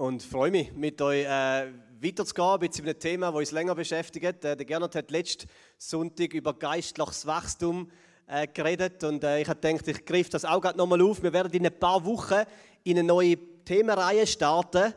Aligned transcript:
und 0.00 0.22
freue 0.22 0.50
mich, 0.50 0.72
mit 0.72 1.02
euch 1.02 1.26
äh, 1.26 1.66
weiterzugehen, 2.00 2.58
mit 2.58 2.80
einem 2.80 2.98
Thema, 2.98 3.26
das 3.26 3.36
uns 3.36 3.50
länger 3.50 3.74
beschäftigt. 3.74 4.42
Äh, 4.46 4.56
der 4.56 4.64
Gernot 4.64 4.94
hat 4.94 5.10
letzten 5.10 5.46
Sonntag 5.76 6.32
über 6.32 6.54
geistliches 6.54 7.26
Wachstum 7.26 7.90
äh, 8.26 8.46
geredet 8.46 9.04
und 9.04 9.22
äh, 9.22 9.42
ich 9.42 9.48
habe 9.48 9.60
gedacht, 9.60 9.86
ich 9.88 10.02
greife 10.06 10.30
das 10.30 10.46
auch 10.46 10.62
gerade 10.62 10.78
nochmal 10.78 11.02
auf. 11.02 11.22
Wir 11.22 11.34
werden 11.34 11.52
in 11.52 11.66
ein 11.66 11.78
paar 11.78 12.02
Wochen 12.06 12.44
in 12.82 12.96
eine 12.96 13.06
neue 13.06 13.36
Themenreihe 13.62 14.26
starten, 14.26 14.94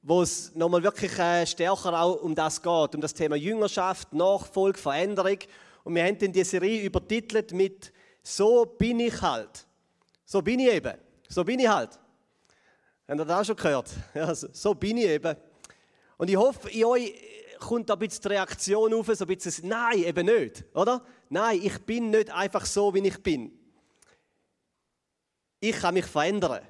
wo 0.00 0.22
es 0.22 0.54
nochmal 0.54 0.84
wirklich 0.84 1.18
äh, 1.18 1.44
stärker 1.44 2.00
auch 2.00 2.22
um 2.22 2.32
das 2.32 2.62
geht, 2.62 2.94
um 2.94 3.00
das 3.00 3.14
Thema 3.14 3.34
Jüngerschaft, 3.34 4.12
Nachfolge, 4.12 4.78
Veränderung. 4.78 5.38
Und 5.82 5.96
wir 5.96 6.04
haben 6.04 6.18
diese 6.18 6.44
Serie 6.44 6.82
übertitelt 6.82 7.52
mit 7.52 7.92
«So 8.22 8.64
bin 8.64 9.00
ich 9.00 9.20
halt». 9.20 9.66
So 10.24 10.40
bin 10.40 10.60
ich 10.60 10.72
eben. 10.72 10.94
So 11.28 11.42
bin 11.42 11.58
ich 11.58 11.68
halt. 11.68 11.98
Habt 13.08 13.20
ihr 13.20 13.24
das 13.24 13.38
auch 13.38 13.44
schon 13.44 13.56
gehört? 13.56 13.90
Ja, 14.14 14.34
so, 14.34 14.74
bin 14.74 14.96
ich 14.96 15.06
eben. 15.06 15.36
Und 16.16 16.28
ich 16.28 16.36
hoffe, 16.36 16.68
in 16.70 16.84
euch 16.84 17.14
kommt 17.60 17.88
da 17.88 17.94
ein 17.94 18.00
bisschen 18.00 18.22
die 18.22 18.28
Reaktion 18.28 18.94
auf, 18.94 19.06
so 19.06 19.24
ein 19.24 19.28
bisschen, 19.28 19.68
nein, 19.68 19.98
eben 19.98 20.26
nicht, 20.26 20.64
oder? 20.74 21.02
Nein, 21.28 21.60
ich 21.62 21.78
bin 21.84 22.10
nicht 22.10 22.30
einfach 22.30 22.66
so, 22.66 22.92
wie 22.94 23.06
ich 23.06 23.22
bin. 23.22 23.52
Ich 25.60 25.76
kann 25.76 25.94
mich 25.94 26.04
verändern. 26.04 26.62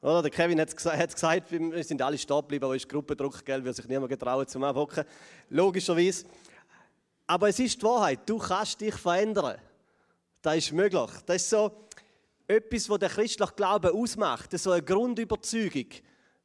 Oder? 0.00 0.22
Der 0.22 0.30
Kevin 0.30 0.60
hat 0.60 0.68
es 0.68 0.76
gesagt, 0.76 1.50
wir 1.50 1.84
sind 1.84 2.00
alle 2.00 2.16
stehen 2.16 2.40
geblieben, 2.40 2.64
aber 2.64 2.76
es 2.76 2.82
ist 2.82 2.88
Gruppendruck, 2.88 3.44
gell, 3.44 3.64
weil 3.64 3.74
sich 3.74 3.86
niemand 3.86 4.10
getrauen 4.10 4.46
zum 4.46 4.64
Abhocken. 4.64 5.04
Logischerweise. 5.50 6.26
Aber 7.26 7.48
es 7.48 7.58
ist 7.58 7.80
die 7.80 7.84
Wahrheit, 7.84 8.20
du 8.26 8.38
kannst 8.38 8.80
dich 8.80 8.94
verändern. 8.94 9.58
Das 10.42 10.56
ist 10.56 10.72
möglich. 10.72 11.10
Das 11.26 11.36
ist 11.36 11.50
so, 11.50 11.85
etwas, 12.48 12.88
was 12.88 12.98
der 12.98 13.08
christliche 13.08 13.52
Glaube 13.54 13.92
ausmacht, 13.92 14.56
so 14.58 14.70
eine 14.70 14.82
Grundüberzeugung, 14.82 15.86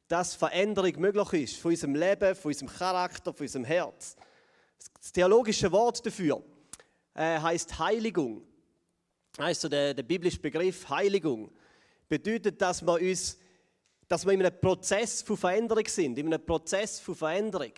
dass 0.08 0.34
Veränderung 0.34 1.00
möglich 1.00 1.44
ist 1.44 1.56
von 1.56 1.70
unserem 1.70 1.94
Leben, 1.94 2.34
von 2.34 2.50
unserem 2.50 2.68
Charakter, 2.68 3.32
von 3.32 3.44
unserem 3.44 3.64
Herz. 3.64 4.16
Das 5.00 5.12
theologische 5.12 5.70
Wort 5.72 6.04
dafür 6.04 6.42
äh, 7.14 7.38
heißt 7.38 7.78
Heiligung. 7.78 8.42
Heißt 9.38 9.62
so 9.62 9.68
der, 9.68 9.94
der 9.94 10.02
biblische 10.02 10.38
Begriff 10.38 10.88
Heiligung 10.88 11.50
bedeutet, 12.08 12.60
dass 12.60 12.82
wir 12.82 13.00
uns, 13.00 13.38
dass 14.06 14.26
wir 14.26 14.32
in 14.32 14.44
einem 14.44 14.60
Prozess 14.60 15.22
von 15.22 15.36
Veränderung 15.36 15.86
sind, 15.86 16.18
in 16.18 16.26
einem 16.26 16.44
Prozess 16.44 17.00
von 17.00 17.14
Veränderung, 17.14 17.72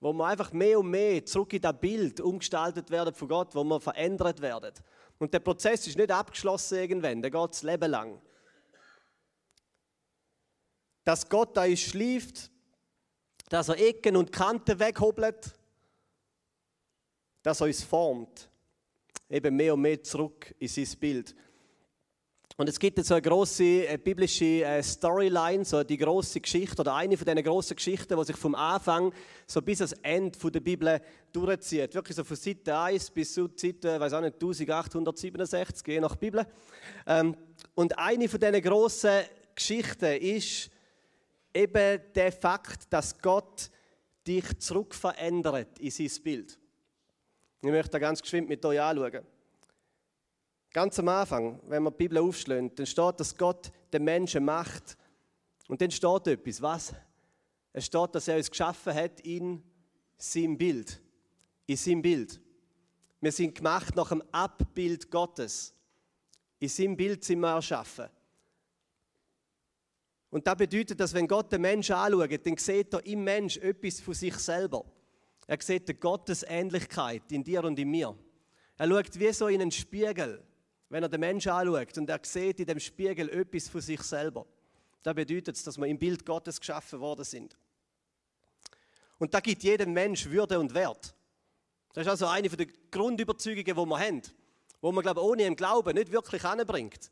wo 0.00 0.12
wir 0.12 0.26
einfach 0.26 0.52
mehr 0.52 0.78
und 0.78 0.88
mehr 0.88 1.24
zurück 1.26 1.52
in 1.52 1.60
das 1.60 1.78
Bild 1.78 2.20
umgestaltet 2.20 2.90
werden 2.90 3.12
von 3.12 3.28
Gott, 3.28 3.54
wo 3.54 3.64
wir 3.64 3.80
verändert 3.80 4.40
werden. 4.40 4.72
Und 5.18 5.34
der 5.34 5.40
Prozess 5.40 5.86
ist 5.86 5.96
nicht 5.96 6.10
abgeschlossen 6.10 6.78
irgendwann, 6.78 7.22
der 7.22 7.30
geht 7.30 7.50
das 7.50 7.62
Leben 7.62 7.90
lang. 7.90 8.22
Dass 11.04 11.28
Gott 11.28 11.56
da 11.56 11.64
uns 11.64 11.80
schläft, 11.80 12.50
dass 13.48 13.68
er 13.68 13.78
Ecken 13.78 14.16
und 14.16 14.30
Kanten 14.30 14.78
weghobelt, 14.78 15.54
dass 17.42 17.60
er 17.60 17.66
uns 17.66 17.82
formt, 17.82 18.48
eben 19.28 19.56
mehr 19.56 19.74
und 19.74 19.80
mehr 19.80 20.02
zurück 20.02 20.54
in 20.58 20.68
sein 20.68 20.98
Bild. 21.00 21.34
Und 22.60 22.68
es 22.68 22.80
gibt 22.80 22.98
so 23.04 23.14
eine 23.14 23.22
große 23.22 23.86
äh, 23.86 23.98
biblische 24.02 24.64
äh, 24.64 24.82
Storyline, 24.82 25.64
so 25.64 25.84
die 25.84 25.96
große 25.96 26.40
Geschichte 26.40 26.80
oder 26.80 26.96
eine 26.96 27.16
von 27.16 27.24
diesen 27.24 27.44
großen 27.44 27.76
Geschichten, 27.76 28.18
die 28.18 28.24
sich 28.24 28.36
vom 28.36 28.56
Anfang 28.56 29.12
so 29.46 29.62
bis 29.62 29.80
ans 29.80 29.92
Ende 30.02 30.50
der 30.50 30.58
Bibel 30.58 31.00
durchzieht. 31.32 31.94
Wirklich 31.94 32.16
so 32.16 32.24
von 32.24 32.36
Seite 32.36 32.76
1 32.76 33.12
bis 33.12 33.32
zu 33.32 33.48
Seite, 33.54 34.00
weiß 34.00 34.12
auch 34.12 34.22
nicht, 34.22 34.34
1867, 34.34 35.86
je 35.86 36.00
nach 36.00 36.16
Bibel. 36.16 36.44
Ähm, 37.06 37.36
und 37.76 37.96
eine 37.96 38.28
von 38.28 38.40
diesen 38.40 38.60
großen 38.60 39.20
Geschichten 39.54 40.20
ist 40.20 40.68
eben 41.54 42.00
der 42.12 42.32
Fakt, 42.32 42.92
dass 42.92 43.16
Gott 43.22 43.70
dich 44.26 44.58
zurückverändert 44.58 45.78
in 45.78 45.92
sein 45.92 46.10
Bild. 46.24 46.58
Ich 47.62 47.70
möchte 47.70 47.92
da 47.92 47.98
ganz 48.00 48.20
geschwind 48.20 48.48
mit 48.48 48.64
euch 48.64 48.80
anschauen. 48.80 49.37
Ganz 50.78 50.96
am 51.00 51.08
Anfang, 51.08 51.60
wenn 51.66 51.82
man 51.82 51.92
die 51.92 51.96
Bibel 52.04 52.18
aufschlägt, 52.18 52.78
dann 52.78 52.86
steht, 52.86 53.18
dass 53.18 53.36
Gott 53.36 53.72
den 53.92 54.04
Menschen 54.04 54.44
macht. 54.44 54.96
Und 55.66 55.80
dann 55.80 55.90
steht 55.90 56.28
etwas. 56.28 56.62
Was? 56.62 56.94
Es 57.72 57.86
steht, 57.86 58.14
dass 58.14 58.28
er 58.28 58.36
uns 58.36 58.48
geschaffen 58.48 58.94
hat 58.94 59.18
in 59.22 59.60
seinem 60.16 60.56
Bild. 60.56 61.02
In 61.66 61.76
seinem 61.76 62.00
Bild. 62.00 62.40
Wir 63.20 63.32
sind 63.32 63.56
gemacht 63.56 63.96
nach 63.96 64.10
dem 64.10 64.22
Abbild 64.30 65.10
Gottes. 65.10 65.74
In 66.60 66.68
seinem 66.68 66.96
Bild 66.96 67.24
sind 67.24 67.40
wir 67.40 67.54
erschaffen. 67.54 68.06
Und 70.30 70.46
das 70.46 70.54
bedeutet, 70.54 71.00
dass 71.00 71.12
wenn 71.12 71.26
Gott 71.26 71.50
den 71.50 71.62
Menschen 71.62 71.96
anschaut, 71.96 72.46
dann 72.46 72.56
sieht 72.56 72.94
er 72.94 73.04
im 73.04 73.24
Mensch 73.24 73.56
etwas 73.56 73.98
von 73.98 74.14
sich 74.14 74.36
selber. 74.36 74.84
Er 75.44 75.60
sieht 75.60 75.88
die 75.88 75.94
Gottesähnlichkeit 75.94 77.32
in 77.32 77.42
dir 77.42 77.64
und 77.64 77.76
in 77.80 77.90
mir. 77.90 78.16
Er 78.76 78.86
schaut 78.86 79.18
wie 79.18 79.32
so 79.32 79.48
in 79.48 79.60
einen 79.60 79.72
Spiegel 79.72 80.44
wenn 80.88 81.02
er 81.02 81.08
den 81.08 81.20
Menschen 81.20 81.52
anschaut 81.52 81.98
und 81.98 82.08
er 82.08 82.20
sieht 82.22 82.60
in 82.60 82.66
dem 82.66 82.80
Spiegel 82.80 83.28
etwas 83.28 83.68
von 83.68 83.80
sich 83.80 84.02
selber. 84.02 84.46
Da 85.02 85.12
bedeutet 85.12 85.56
es, 85.56 85.62
dass 85.62 85.78
wir 85.78 85.86
im 85.86 85.98
Bild 85.98 86.24
Gottes 86.24 86.58
geschaffen 86.58 87.00
worden 87.00 87.24
sind. 87.24 87.56
Und 89.18 89.34
da 89.34 89.40
gibt 89.40 89.62
jedem 89.62 89.92
Mensch 89.92 90.26
Würde 90.26 90.58
und 90.58 90.74
Wert. 90.74 91.14
Das 91.92 92.06
ist 92.06 92.10
also 92.10 92.26
eine 92.26 92.48
der 92.48 92.66
Grundüberzeugungen, 92.90 93.64
die 93.64 93.74
wir 93.74 93.98
haben, 93.98 94.22
wo 94.80 94.92
man 94.92 95.02
glaube 95.02 95.22
ohne 95.22 95.44
im 95.44 95.56
Glauben 95.56 95.94
nicht 95.94 96.12
wirklich 96.12 96.44
anbringt. 96.44 97.10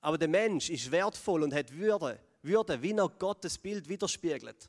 Aber 0.00 0.18
der 0.18 0.28
Mensch 0.28 0.70
ist 0.70 0.90
wertvoll 0.90 1.42
und 1.42 1.54
hat 1.54 1.72
Würde, 1.72 2.20
Würde, 2.42 2.82
wie 2.82 2.92
er 2.92 3.08
Gottes 3.08 3.58
Bild 3.58 3.88
widerspiegelt. 3.88 4.68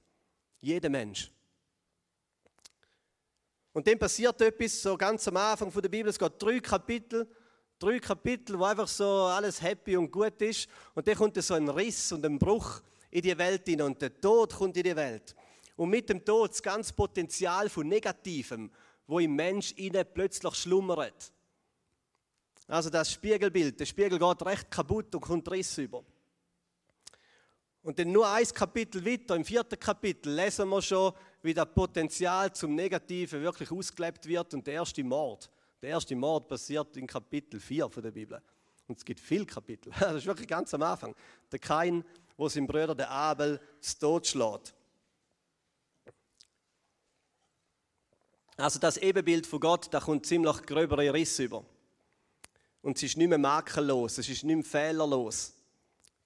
Jeder 0.62 0.90
Mensch. 0.90 1.32
Und 3.74 3.88
dann 3.88 4.00
passiert 4.00 4.42
etwas 4.42 4.82
so 4.82 4.98
ganz 4.98 5.28
am 5.28 5.38
Anfang 5.38 5.72
der 5.72 5.90
Bibel. 5.90 6.10
Es 6.10 6.18
geht 6.18 6.34
drei 6.40 6.60
Kapitel 6.60 7.28
drei 7.80 8.00
Kapitel, 8.00 8.60
wo 8.60 8.66
einfach 8.66 8.88
so 8.88 9.06
alles 9.06 9.62
happy 9.62 9.96
und 9.96 10.12
gut 10.12 10.42
ist. 10.42 10.68
Und 10.94 11.08
dann 11.08 11.16
kommt 11.16 11.42
so 11.42 11.54
ein 11.54 11.70
Riss 11.70 12.12
und 12.12 12.26
ein 12.26 12.38
Bruch 12.38 12.82
in 13.10 13.22
die 13.22 13.38
Welt 13.38 13.66
hinein 13.66 13.88
und 13.88 14.02
der 14.02 14.20
Tod 14.20 14.54
kommt 14.54 14.78
in 14.78 14.84
die 14.84 14.96
Welt. 14.96 15.36
Und 15.76 15.90
mit 15.90 16.10
dem 16.10 16.24
Tod 16.24 16.52
das 16.52 16.62
ganze 16.62 16.94
Potenzial 16.94 17.70
von 17.70 17.88
Negativem, 17.88 18.70
wo 19.08 19.20
im 19.20 19.36
Mensch 19.36 19.72
innen 19.74 20.06
plötzlich 20.14 20.54
schlummert. 20.56 21.32
Also 22.68 22.90
das 22.90 23.12
Spiegelbild, 23.12 23.80
der 23.80 23.86
Spiegel 23.86 24.20
geht 24.20 24.46
recht 24.46 24.70
kaputt 24.70 25.16
und 25.16 25.22
kommt 25.22 25.50
Riss 25.50 25.78
über. 25.78 26.04
Und 27.82 27.98
dann 27.98 28.12
nur 28.12 28.30
ein 28.30 28.46
Kapitel 28.46 29.04
weiter, 29.04 29.36
im 29.38 29.46
vierten 29.46 29.80
Kapitel, 29.80 30.36
lesen 30.36 30.68
wir 30.68 30.82
schon, 30.82 31.14
wie 31.42 31.54
das 31.54 31.74
Potenzial 31.74 32.54
zum 32.54 32.76
Negativen 32.76 33.42
wirklich 33.42 33.72
ausgelebt 33.72 34.28
wird 34.28 34.54
und 34.54 34.68
der 34.68 34.76
erste 34.76 35.04
Mord 35.04 35.50
der 35.82 35.92
erste 35.92 36.16
Mord 36.16 36.48
passiert 36.48 36.96
in 36.98 37.08
Kapitel 37.08 37.60
4 37.60 37.90
von 37.90 38.04
der 38.04 38.12
Bibel. 38.12 38.42
Und 38.88 38.98
es 38.98 39.06
gibt 39.06 39.20
viele 39.20 39.46
Kapitel. 39.46 39.92
Das 40.00 40.16
ist 40.16 40.26
wirklich 40.26 40.48
ganz 40.48 40.74
am 40.74 40.82
Anfang. 40.82 41.16
Der 41.52 41.60
Kain, 41.60 42.04
wo 42.38 42.50
sein 42.50 42.68
Bruder, 42.68 42.96
der 42.96 43.10
Abel, 43.10 43.60
zu 43.80 44.00
Tod 44.00 44.28
schlägt. 44.28 44.74
Also 48.58 48.78
das 48.78 48.98
Ebenbild 48.98 49.48
von 49.48 49.62
Gott, 49.62 49.88
da 49.92 50.02
kommt 50.02 50.26
ziemlich 50.26 50.62
gröbere 50.64 51.14
Risse 51.14 51.44
über. 51.44 51.64
Und 52.82 52.98
es 52.98 53.04
ist 53.04 53.18
nicht 53.18 53.30
mehr 53.30 53.38
makellos, 53.38 54.18
es 54.18 54.28
ist 54.28 54.44
nicht 54.44 54.56
mehr 54.56 54.66
fehlerlos. 54.66 55.54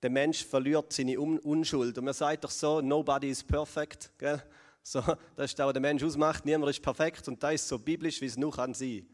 Der 0.02 0.10
Mensch 0.10 0.44
verliert 0.44 0.92
seine 0.92 1.20
Unschuld. 1.20 1.98
Und 1.98 2.06
man 2.06 2.14
sagt 2.14 2.44
doch 2.44 2.50
so, 2.50 2.82
nobody 2.82 3.30
is 3.30 3.44
perfect. 3.44 4.12
Gell? 4.18 4.44
So, 4.82 5.02
das 5.36 5.52
ist 5.52 5.62
auch, 5.62 5.72
der 5.72 5.82
Mensch 5.82 6.04
ausmacht. 6.04 6.46
Niemand 6.46 6.70
ist 6.70 6.82
perfekt. 6.82 7.28
Und 7.30 7.42
das 7.42 7.54
ist 7.54 7.68
so 7.70 7.80
biblisch, 7.80 8.20
wie 8.20 8.26
es 8.26 8.36
nur 8.36 8.52
kann 8.52 8.74
sein. 8.74 9.08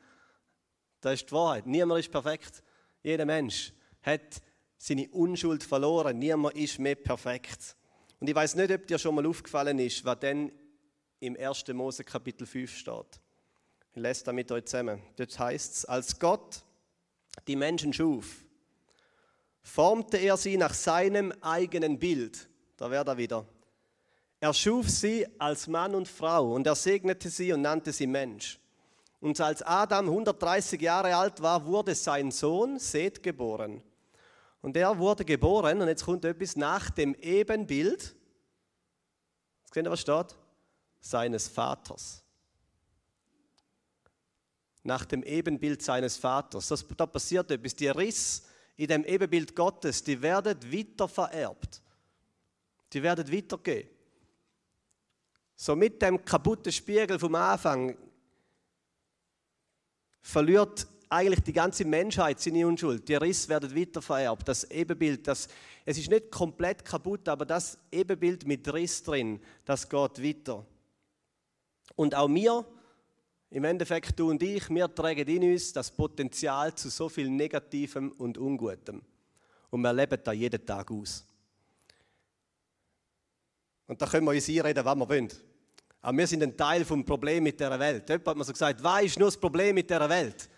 Das 1.01 1.13
ist 1.13 1.29
die 1.29 1.33
Wahrheit. 1.33 1.65
Niemand 1.65 1.99
ist 1.99 2.11
perfekt. 2.11 2.63
Jeder 3.03 3.25
Mensch 3.25 3.73
hat 4.01 4.41
seine 4.77 5.07
Unschuld 5.09 5.63
verloren. 5.63 6.19
Niemand 6.19 6.55
ist 6.55 6.79
mehr 6.79 6.95
perfekt. 6.95 7.75
Und 8.19 8.29
ich 8.29 8.35
weiß 8.35 8.55
nicht, 8.55 8.71
ob 8.71 8.87
dir 8.87 8.99
schon 8.99 9.15
mal 9.15 9.25
aufgefallen 9.25 9.79
ist, 9.79 10.03
was 10.03 10.19
denn 10.19 10.51
im 11.19 11.37
1. 11.37 11.67
Mose 11.69 12.03
Kapitel 12.03 12.45
5 12.45 12.75
steht. 12.75 13.21
Ich 13.93 14.01
lese 14.01 14.25
da 14.25 14.33
mit 14.33 14.51
euch 14.51 14.65
zusammen. 14.65 15.01
Dort 15.15 15.37
heißt 15.37 15.73
es, 15.75 15.85
als 15.85 16.19
Gott 16.19 16.63
die 17.47 17.55
Menschen 17.55 17.93
schuf, 17.93 18.45
formte 19.61 20.17
er 20.17 20.37
sie 20.37 20.57
nach 20.57 20.73
seinem 20.73 21.33
eigenen 21.41 21.99
Bild. 21.99 22.49
Da 22.77 22.89
wäre 22.91 23.05
er 23.05 23.17
wieder. 23.17 23.45
Er 24.39 24.53
schuf 24.53 24.89
sie 24.89 25.27
als 25.37 25.67
Mann 25.67 25.95
und 25.95 26.07
Frau 26.07 26.53
und 26.53 26.65
er 26.65 26.75
segnete 26.75 27.29
sie 27.29 27.51
und 27.51 27.61
nannte 27.61 27.91
sie 27.91 28.07
Mensch. 28.07 28.59
Und 29.21 29.39
als 29.41 29.61
Adam 29.61 30.05
130 30.05 30.81
Jahre 30.81 31.15
alt 31.15 31.41
war, 31.41 31.65
wurde 31.65 31.93
sein 31.93 32.31
Sohn 32.31 32.79
Seth 32.79 33.21
geboren. 33.21 33.83
Und 34.61 34.75
er 34.77 34.97
wurde 34.97 35.25
geboren, 35.25 35.81
und 35.81 35.87
jetzt 35.87 36.05
kommt 36.05 36.25
etwas 36.25 36.55
nach 36.55 36.89
dem 36.89 37.13
Ebenbild. 37.15 38.15
Seht 39.73 39.85
ihr, 39.85 39.91
was 39.91 40.01
steht? 40.01 40.35
Seines 41.01 41.47
Vaters. 41.47 42.23
Nach 44.83 45.05
dem 45.05 45.23
Ebenbild 45.23 45.81
seines 45.81 46.17
Vaters. 46.17 46.67
Das, 46.69 46.85
da 46.95 47.05
passiert 47.05 47.51
etwas. 47.51 47.75
Die 47.75 47.87
Riss 47.87 48.43
in 48.77 48.87
dem 48.87 49.03
Ebenbild 49.03 49.55
Gottes, 49.55 50.03
die 50.03 50.21
werden 50.21 50.57
weiter 50.71 51.07
vererbt. 51.07 51.81
Die 52.91 53.03
werden 53.03 53.31
weitergehen. 53.31 53.89
So 55.55 55.75
mit 55.75 56.01
dem 56.01 56.23
kaputten 56.23 56.71
Spiegel 56.71 57.19
vom 57.19 57.35
Anfang 57.35 57.97
verliert 60.21 60.87
eigentlich 61.09 61.41
die 61.41 61.53
ganze 61.53 61.85
Menschheit 61.85 62.39
seine 62.39 62.67
Unschuld. 62.67 63.07
Die 63.07 63.15
Risse 63.15 63.49
werden 63.49 63.75
weiter 63.75 64.01
vererbt. 64.01 64.47
Das 64.47 64.63
Ebenbild, 64.69 65.27
das, 65.27 65.47
es 65.85 65.97
ist 65.97 66.09
nicht 66.09 66.29
komplett 66.29 66.85
kaputt, 66.85 67.27
aber 67.27 67.45
das 67.45 67.77
Ebenbild 67.91 68.45
mit 68.45 68.71
Riss 68.71 69.01
drin, 69.01 69.39
das 69.65 69.89
geht 69.89 70.23
weiter. 70.23 70.65
Und 71.95 72.13
auch 72.13 72.29
wir, 72.29 72.63
im 73.49 73.63
Endeffekt 73.63 74.19
du 74.19 74.29
und 74.29 74.43
ich, 74.43 74.69
wir 74.69 74.93
tragen 74.93 75.27
in 75.27 75.51
uns 75.51 75.73
das 75.73 75.89
Potenzial 75.89 76.75
zu 76.75 76.89
so 76.89 77.09
viel 77.09 77.29
Negativem 77.29 78.11
und 78.11 78.37
Ungutem. 78.37 79.01
Und 79.71 79.81
wir 79.81 79.93
leben 79.93 80.19
da 80.23 80.31
jeden 80.31 80.63
Tag 80.63 80.91
aus. 80.91 81.25
Und 83.87 83.99
da 83.99 84.05
können 84.05 84.25
wir 84.25 84.31
uns 84.31 84.47
einreden, 84.47 84.85
was 84.85 84.95
wir 84.95 85.09
wollen. 85.09 85.29
Aber 86.01 86.17
wir 86.17 86.27
sind 86.27 86.43
ein 86.43 86.55
Teil 86.55 86.85
vom 86.85 87.03
Problem 87.03 87.43
mit 87.43 87.59
der 87.59 87.77
Welt. 87.77 88.07
Jemand 88.07 88.27
hat 88.27 88.37
mir 88.37 88.43
so 88.43 88.53
gesagt, 88.53 88.81
was 88.81 89.03
ist 89.03 89.19
nur 89.19 89.27
das 89.27 89.37
Problem 89.37 89.75
mit 89.75 89.89
der 89.89 90.07
Welt? 90.09 90.49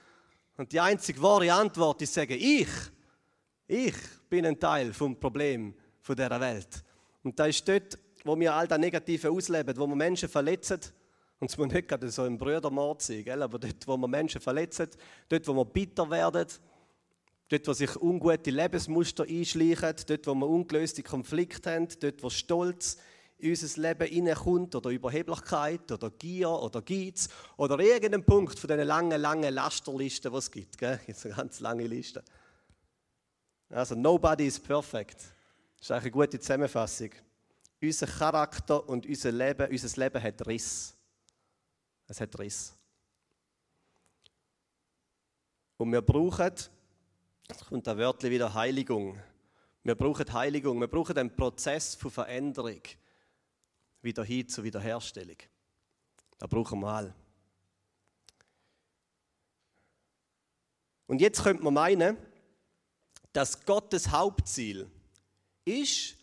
Und 0.58 0.72
die 0.72 0.80
einzige 0.80 1.22
wahre 1.22 1.52
Antwort 1.52 2.02
ist 2.02 2.14
sagen, 2.14 2.38
ich, 2.40 2.68
ich 3.68 3.96
bin 4.30 4.46
ein 4.46 4.60
Teil 4.60 4.94
vom 4.94 5.20
Problem 5.20 5.74
von 6.02 6.16
dieser 6.16 6.40
Welt. 6.40 6.84
Und 7.24 7.40
da 7.40 7.46
ist 7.46 7.68
dort, 7.68 7.98
wo 8.24 8.40
wir 8.40 8.54
all 8.54 8.68
das 8.68 8.78
Negative 8.78 9.32
ausleben, 9.32 9.76
wo 9.78 9.88
wir 9.88 9.96
Menschen 9.96 10.30
verletzen, 10.30 10.80
und 11.40 11.50
es 11.50 11.58
muss 11.58 11.72
nicht 11.72 11.88
gerade 11.88 12.08
so 12.12 12.22
ein 12.22 12.38
Brüdermord 12.38 13.02
sein, 13.02 13.24
gell? 13.24 13.42
aber 13.42 13.58
dort, 13.58 13.88
wo 13.88 13.98
wir 13.98 14.08
Menschen 14.08 14.40
verletzen, 14.40 14.88
dort, 15.28 15.48
wo 15.48 15.56
wir 15.56 15.66
bitter 15.66 16.08
werden, 16.08 16.46
dort, 17.50 17.68
wo 17.68 17.74
sich 17.74 17.96
ungute 18.00 18.52
Lebensmuster 18.52 19.24
einschleichen, 19.24 19.96
dort, 20.06 20.28
wo 20.28 20.36
wir 20.36 20.48
ungelöste 20.48 21.02
Konflikte 21.02 21.72
haben, 21.72 21.88
dort, 22.00 22.22
wo 22.22 22.30
Stolz 22.30 22.98
in 23.42 23.50
unser 23.50 23.82
Leben 23.82 24.08
hineinkommt 24.08 24.76
oder 24.76 24.92
Überheblichkeit 24.92 25.92
oder 25.92 26.12
Gier 26.12 26.50
oder 26.50 26.82
Geiz 26.82 27.28
oder 27.58 27.80
irgendein 27.80 28.24
Punkt 28.24 28.58
von 28.60 28.68
diesen 28.68 28.86
langen, 28.86 29.20
langen 29.20 29.54
Lasterlisten, 29.54 30.32
die 30.32 30.38
es 30.38 30.52
gibt. 30.52 30.78
Gell? 30.78 31.00
Gibt 31.06 31.26
eine 31.26 31.34
ganz 31.34 31.60
lange 31.60 31.88
Liste. 31.88 32.24
Also, 33.70 33.96
nobody 33.96 34.46
is 34.46 34.60
perfect. 34.60 35.18
Das 35.20 35.88
ist 35.88 35.92
eigentlich 35.92 36.04
eine 36.04 36.12
gute 36.12 36.40
Zusammenfassung. 36.40 37.10
Unser 37.82 38.06
Charakter 38.06 38.88
und 38.88 39.08
unser 39.08 39.32
Leben, 39.32 39.68
unser 39.72 40.00
Leben 40.00 40.22
hat 40.22 40.46
Riss. 40.46 40.94
Es 42.08 42.22
hat 42.22 42.38
Riss. 42.38 42.74
Und 45.78 45.92
wir 45.92 46.02
brauchen, 46.02 46.52
jetzt 47.50 47.66
kommt 47.68 47.88
Wörtchen 47.88 48.30
wieder 48.30 48.54
Heiligung. 48.54 49.18
Wir 49.84 49.96
brauchen 49.96 50.32
Heiligung, 50.32 50.80
wir 50.80 50.88
brauchen 50.88 51.18
einen 51.18 51.36
Prozess 51.36 51.96
von 51.96 52.12
Veränderung 52.12 52.82
wieder 54.02 54.24
hin 54.24 54.48
zur 54.48 54.64
Wiederherstellung. 54.64 55.38
Da 56.38 56.48
brauchen 56.48 56.80
wir 56.80 56.88
alle. 56.88 57.16
Und 61.08 61.20
jetzt 61.20 61.44
könnte 61.44 61.64
man 61.64 61.74
meinen, 61.74 62.18
dass 63.34 63.66
Gottes 63.66 64.10
Hauptziel 64.10 64.90
ist, 65.66 66.18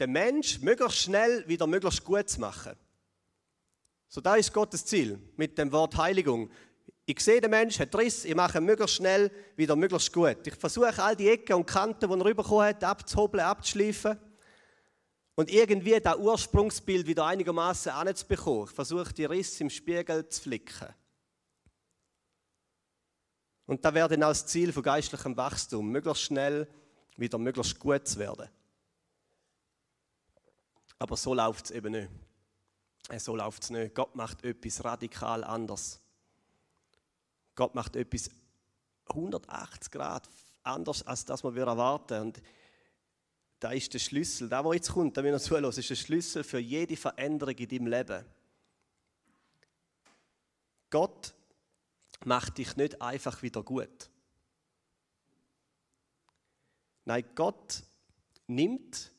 den 0.00 0.12
Mensch 0.12 0.60
möglichst 0.60 0.98
schnell 0.98 1.46
wieder 1.46 1.66
möglichst 1.66 2.04
gut 2.04 2.28
zu 2.28 2.40
machen. 2.40 2.76
So, 4.08 4.20
da 4.20 4.36
ist 4.36 4.52
Gottes 4.52 4.84
Ziel 4.84 5.18
mit 5.36 5.56
dem 5.58 5.72
Wort 5.72 5.96
Heiligung. 5.96 6.50
Ich 7.04 7.20
sehe 7.20 7.40
den 7.40 7.50
Menschen, 7.50 7.82
hat 7.82 7.94
Riss, 7.96 8.24
ich 8.24 8.34
mache 8.34 8.58
ihn 8.58 8.64
möglichst 8.64 8.96
schnell 8.96 9.30
wieder 9.56 9.76
möglichst 9.76 10.12
gut. 10.12 10.46
Ich 10.46 10.54
versuche 10.54 11.02
all 11.02 11.16
die 11.16 11.28
Ecken 11.28 11.54
und 11.54 11.66
Kanten, 11.66 12.08
die 12.08 12.18
er 12.18 12.24
rübergekommen 12.24 12.66
hat, 12.66 12.84
abzuhobeln, 12.84 13.44
abzuschleifen. 13.44 14.18
Und 15.36 15.50
irgendwie 15.50 16.00
das 16.00 16.16
Ursprungsbild 16.16 17.06
wieder 17.06 17.26
einigermaßen 17.26 17.92
anzubekommen. 17.92 18.64
Ich 18.64 18.74
versuche 18.74 19.12
die 19.12 19.26
Risse 19.26 19.62
im 19.62 19.70
Spiegel 19.70 20.28
zu 20.28 20.42
flicken. 20.42 20.88
Und 23.66 23.84
da 23.84 23.92
wäre 23.92 24.08
dann 24.08 24.22
auch 24.22 24.28
das 24.28 24.46
Ziel 24.46 24.72
von 24.72 24.82
geistlichem 24.82 25.36
Wachstum, 25.36 25.88
möglichst 25.88 26.22
schnell 26.22 26.68
wieder 27.16 27.38
möglichst 27.38 27.78
gut 27.78 28.06
zu 28.08 28.18
werden. 28.18 28.48
Aber 30.98 31.16
so 31.16 31.34
läuft 31.34 31.66
es 31.66 31.70
eben 31.72 31.92
nicht. 31.92 32.10
Äh, 33.08 33.18
so 33.18 33.36
läuft 33.36 33.64
es 33.64 33.70
nicht. 33.70 33.94
Gott 33.94 34.14
macht 34.14 34.44
etwas 34.44 34.84
radikal 34.84 35.44
anders. 35.44 36.00
Gott 37.54 37.74
macht 37.74 37.96
etwas 37.96 38.30
180 39.08 39.90
Grad 39.90 40.28
anders, 40.62 41.06
als 41.06 41.24
das 41.24 41.44
wir 41.44 41.66
erwarten. 41.66 42.22
Und 42.22 42.42
da 43.60 43.70
ist 43.72 43.92
der 43.94 43.98
Schlüssel. 43.98 44.48
Da, 44.48 44.64
wo 44.64 44.72
jetzt 44.72 44.92
kommt, 44.92 45.16
da 45.16 45.24
wir 45.24 45.32
noch 45.32 45.40
zuhören, 45.40 45.64
ist 45.64 45.90
der 45.90 45.94
Schlüssel 45.94 46.44
für 46.44 46.58
jede 46.58 46.96
Veränderung 46.96 47.54
in 47.54 47.68
deinem 47.68 47.86
Leben. 47.86 48.24
Gott 50.90 51.34
macht 52.24 52.58
dich 52.58 52.76
nicht 52.76 53.00
einfach 53.00 53.42
wieder 53.42 53.62
gut. 53.62 54.10
Nein, 57.04 57.24
Gott 57.34 57.82
nimmt 58.46 59.12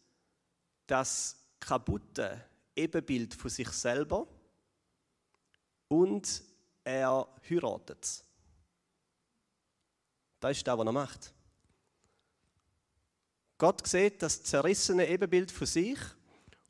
das 0.85 1.37
kaputte 1.59 2.43
Ebenbild 2.75 3.33
von 3.33 3.49
sich 3.49 3.69
selber 3.69 4.27
und 5.87 6.43
er 6.83 7.27
heiratet 7.49 8.03
es. 8.03 8.23
Das 10.39 10.57
ist 10.57 10.67
das, 10.67 10.77
was 10.77 10.85
er 10.85 10.91
macht. 10.91 11.33
Gott 13.57 13.87
sieht 13.87 14.21
das 14.21 14.43
zerrissene 14.43 15.07
Ebenbild 15.07 15.51
von 15.51 15.65
sich 15.65 15.97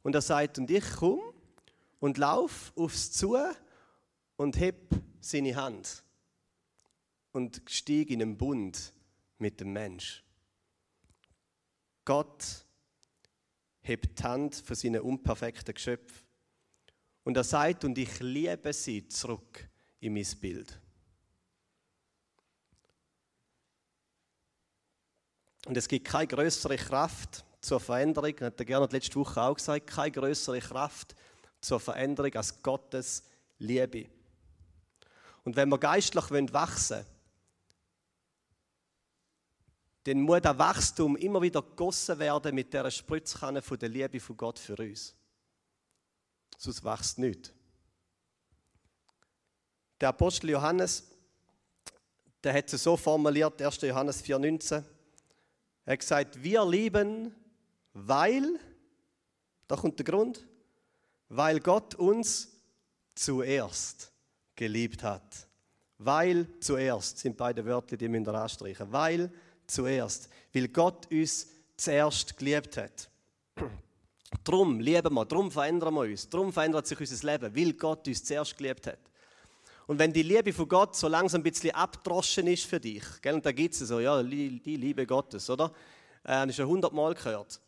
und 0.04 0.16
er 0.16 0.22
sagt, 0.22 0.58
und 0.58 0.72
ich 0.72 0.90
komme 0.94 1.34
und 2.00 2.18
lauf 2.18 2.72
aufs 2.76 3.12
zu 3.12 3.38
und 4.38 4.58
heb 4.58 4.96
seine 5.20 5.56
Hand 5.56 6.04
und 7.34 7.62
stieg 7.68 8.10
in 8.10 8.22
einen 8.22 8.38
Bund 8.38 8.94
mit 9.38 9.60
dem 9.60 9.74
Mensch. 9.74 10.24
Gott 12.06 12.66
hebt 13.82 14.20
die 14.20 14.24
Hand 14.24 14.56
von 14.56 14.76
seinen 14.76 15.02
unperfekten 15.02 15.74
Geschöpfen 15.74 16.26
und 17.26 17.36
er 17.36 17.44
sagt, 17.44 17.84
und 17.84 17.98
ich 17.98 18.20
liebe 18.22 18.72
sie 18.72 19.10
zurück 19.10 19.68
in 20.00 20.14
mein 20.14 20.26
Bild. 20.40 20.80
Und 25.68 25.76
es 25.76 25.90
gibt 25.90 26.08
keine 26.08 26.28
größere 26.28 26.78
Kraft 26.78 27.44
zur 27.60 27.82
Veränderung, 27.82 28.34
hat 28.40 28.58
er 28.58 28.66
gerne 28.66 28.88
letzte 28.90 29.16
Woche 29.16 29.42
auch 29.42 29.54
gesagt, 29.54 29.88
keine 29.88 30.12
größere 30.12 30.60
Kraft 30.60 31.14
zur 31.60 31.82
Veränderung 31.82 32.34
als 32.36 32.64
Gottes 32.64 33.24
Liebe. 33.60 34.10
Und 35.44 35.58
wenn 35.58 35.68
wir 35.68 35.78
geistlich 35.78 36.24
wachsen 36.32 36.98
wollen, 36.98 37.06
dann 40.06 40.22
muss 40.22 40.42
das 40.42 40.58
Wachstum 40.58 41.18
immer 41.18 41.42
wieder 41.42 41.62
gegossen 41.62 42.18
werden 42.18 42.56
mit 42.56 42.74
der 42.74 42.90
Spritzkanne 42.90 43.62
von 43.62 43.78
der 43.78 43.90
Liebe 43.90 44.22
von 44.22 44.38
Gott 44.38 44.58
für 44.58 44.78
uns. 44.78 45.14
Sonst 46.58 46.82
wächst 46.82 47.18
nichts. 47.18 47.52
Der 50.00 50.10
Apostel 50.10 50.52
Johannes, 50.52 51.12
der 52.42 52.54
hat 52.54 52.72
es 52.72 52.82
so 52.82 52.96
formuliert, 52.96 53.62
1. 53.62 53.82
Johannes 53.82 54.24
4,19. 54.24 54.97
Er 55.88 55.94
hat 55.94 56.00
gesagt, 56.00 56.44
wir 56.44 56.66
lieben, 56.66 57.34
weil, 57.94 58.60
da 59.70 59.78
kommt 59.78 59.98
der 59.98 60.04
Grund, 60.04 60.46
weil 61.30 61.62
Gott 61.62 61.96
uns 61.96 62.50
zuerst 63.16 64.12
geliebt 64.54 65.02
hat. 65.02 65.48
Weil 65.98 66.46
zuerst 66.60 67.20
sind 67.20 67.38
beide 67.38 67.64
Wörter, 67.66 67.96
die 67.96 68.10
müssen 68.10 68.28
anstreichen. 68.28 68.92
Weil 68.92 69.32
zuerst, 69.66 70.28
weil 70.54 70.68
Gott 70.68 71.10
uns 71.10 71.48
zuerst 71.78 72.36
geliebt 72.36 72.76
hat. 72.76 73.10
Drum 74.44 74.82
lieben 74.82 75.14
wir, 75.14 75.26
drum 75.26 75.50
verändern 75.50 75.94
wir 75.94 76.02
uns, 76.02 76.28
drum 76.28 76.52
verändert 76.52 76.86
sich 76.86 77.00
unser 77.00 77.32
Leben, 77.32 77.56
weil 77.56 77.72
Gott 77.72 78.06
uns 78.10 78.26
zuerst 78.26 78.58
geliebt 78.58 78.88
hat. 78.88 79.00
Und 79.88 80.00
wenn 80.00 80.12
die 80.12 80.22
Liebe 80.22 80.52
von 80.52 80.68
Gott 80.68 80.96
so 80.96 81.08
langsam 81.08 81.40
ein 81.40 81.44
bisschen 81.44 81.74
abdroschen 81.74 82.46
ist 82.48 82.66
für 82.66 82.80
dich, 82.80 83.04
gell, 83.22 83.36
und 83.36 83.46
da 83.46 83.54
gibt 83.54 83.74
es 83.74 83.80
so, 83.80 84.02
ja, 84.02 84.22
die 84.22 84.50
Liebe 84.60 85.08
Gottes, 85.08 85.50
oder? 85.50 85.74
Äh, 86.24 86.46
das 86.46 86.50
ist 86.50 86.60
ja 86.60 86.66
hundertmal 86.66 87.16
gehört. 87.16 87.62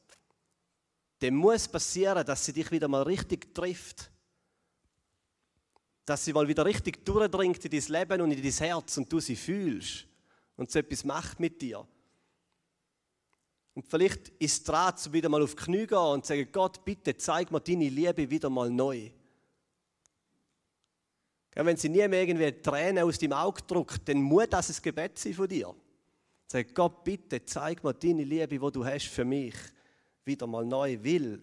Dann 1.19 1.35
muss 1.35 1.67
passieren, 1.67 2.25
dass 2.25 2.45
sie 2.45 2.53
dich 2.53 2.69
wieder 2.71 2.89
mal 2.89 3.03
richtig 3.03 3.55
trifft. 3.55 4.11
Dass 6.05 6.25
sie 6.25 6.33
mal 6.33 6.47
wieder 6.47 6.65
richtig 6.65 7.05
durchdringt 7.05 7.63
in 7.63 7.71
dein 7.71 7.87
Leben 7.87 8.21
und 8.21 8.31
in 8.31 8.41
dein 8.41 8.51
Herz 8.51 8.97
und 8.97 9.11
du 9.11 9.19
sie 9.21 9.35
fühlst 9.37 10.05
und 10.57 10.69
so 10.69 10.79
etwas 10.79 11.05
macht 11.05 11.39
mit 11.39 11.61
dir. 11.61 11.87
Und 13.75 13.87
vielleicht 13.87 14.27
ist 14.39 14.53
es 14.53 14.63
dran, 14.63 14.93
wieder 15.11 15.29
mal 15.29 15.41
auf 15.41 15.55
die 15.55 15.63
Knie 15.63 15.87
gehen 15.87 15.97
und 15.97 16.25
sagen, 16.25 16.49
Gott, 16.51 16.83
bitte 16.83 17.15
zeig 17.15 17.49
mir 17.49 17.61
deine 17.61 17.87
Liebe 17.87 18.29
wieder 18.29 18.49
mal 18.49 18.69
neu. 18.69 19.09
Ja, 21.59 21.65
wenn 21.65 21.75
sie 21.75 21.89
nie 21.89 22.07
mehr 22.07 22.21
irgendwie 22.21 22.53
Tränen 22.53 23.03
aus 23.03 23.17
dem 23.17 23.33
Auge 23.33 23.61
drückt, 23.67 24.07
dann 24.07 24.21
muss 24.21 24.47
das 24.49 24.69
ein 24.69 24.81
Gebet 24.81 25.19
sein 25.19 25.33
von 25.33 25.45
dir. 25.45 25.75
Sag 26.47 26.73
Gott, 26.73 27.03
bitte 27.03 27.43
zeig 27.43 27.83
mir 27.83 27.93
deine 27.93 28.23
Liebe, 28.23 28.47
die 28.47 28.71
du 28.71 28.85
hast 28.85 29.07
für 29.07 29.25
mich, 29.25 29.55
wieder 30.23 30.47
mal 30.47 30.65
neu 30.65 30.97
will. 31.03 31.41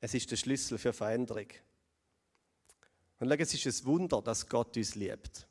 Es 0.00 0.12
ist 0.12 0.30
der 0.30 0.36
Schlüssel 0.36 0.76
für 0.76 0.92
Veränderung. 0.92 1.46
Und 3.20 3.30
schau, 3.30 3.34
es 3.38 3.54
ist 3.54 3.80
ein 3.80 3.86
Wunder, 3.86 4.20
dass 4.20 4.46
Gott 4.46 4.76
uns 4.76 4.94
liebt. 4.96 5.46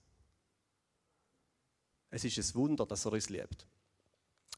Es 2.11 2.23
ist 2.23 2.37
ein 2.37 2.53
Wunder, 2.53 2.85
dass 2.85 3.03
er 3.03 3.13
uns 3.13 3.29
liebt. 3.29 3.65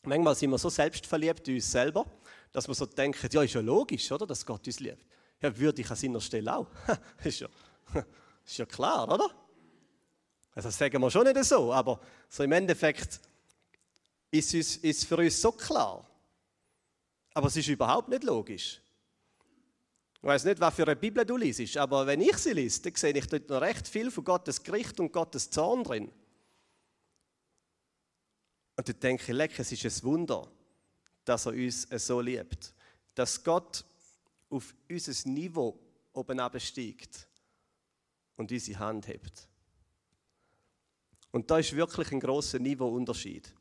Manchmal 0.04 0.36
sind 0.36 0.50
wir 0.50 0.58
so 0.58 0.70
selbstverliebt 0.70 1.48
in 1.48 1.56
uns 1.56 1.72
selber, 1.72 2.06
dass 2.52 2.68
wir 2.68 2.76
so 2.76 2.86
denken, 2.86 3.30
ja, 3.32 3.42
ist 3.42 3.54
ja 3.54 3.62
logisch, 3.62 4.12
oder, 4.12 4.28
dass 4.28 4.46
Gott 4.46 4.68
uns 4.68 4.82
liebt. 4.82 5.06
Ja, 5.42 5.58
würde 5.58 5.82
ich 5.82 5.90
an 5.90 5.96
seiner 5.96 6.20
Stelle 6.20 6.58
auch. 6.58 6.68
ist, 7.24 7.40
ja, 7.40 7.48
ist 8.46 8.58
ja 8.58 8.66
klar, 8.66 9.12
oder? 9.12 9.30
Also 10.54 10.70
das 10.70 10.78
sagen 10.78 11.02
wir 11.02 11.12
schon 11.12 11.26
nicht 11.26 11.44
so, 11.44 11.74
aber 11.74 12.00
so 12.30 12.44
im 12.44 12.52
Endeffekt 12.52 13.20
ist 14.32 14.54
es 14.54 15.04
für 15.04 15.18
uns 15.18 15.42
so 15.42 15.52
klar. 15.52 16.10
Aber 17.34 17.48
es 17.48 17.58
ist 17.58 17.68
überhaupt 17.68 18.08
nicht 18.08 18.24
logisch. 18.24 18.82
Ich 20.16 20.24
weiß 20.24 20.46
nicht, 20.46 20.60
was 20.60 20.74
für 20.74 20.84
eine 20.84 20.96
Bibel 20.96 21.26
du 21.26 21.38
liest, 21.38 21.78
aber 21.78 22.08
wenn 22.08 22.22
ich 22.22 22.38
sie 22.38 22.54
lese, 22.54 22.82
dann 22.82 22.96
sehe 22.96 23.14
ich 23.14 23.28
dort 23.28 23.50
noch 23.50 23.62
recht 23.62 23.88
viel 23.88 24.10
von 24.10 24.24
Gottes 24.24 24.64
Gericht 24.64 25.00
und 25.00 25.12
Gottes 25.12 25.50
Zorn 25.50 25.84
drin. 25.84 26.12
Und 28.78 28.88
dann 28.88 29.00
denke 29.00 29.24
ich, 29.24 29.30
leck, 29.30 29.60
es 29.60 29.72
ist 29.72 29.86
ein 29.86 30.04
Wunder, 30.04 30.50
dass 31.26 31.46
er 31.46 31.54
uns 31.54 31.88
so 31.92 32.22
liebt. 32.22 32.74
Dass 33.14 33.44
Gott 33.44 33.86
auf 34.50 34.74
unser 34.90 35.30
Niveau 35.30 35.78
oben 36.14 36.40
absteigt 36.40 37.28
und 38.38 38.52
unsere 38.52 38.80
Hand 38.80 39.08
hebt. 39.08 39.48
Und 41.32 41.52
da 41.52 41.60
ist 41.60 41.76
wirklich 41.76 42.12
ein 42.12 42.20
großer 42.20 42.60
Niveauunterschied 42.60 43.54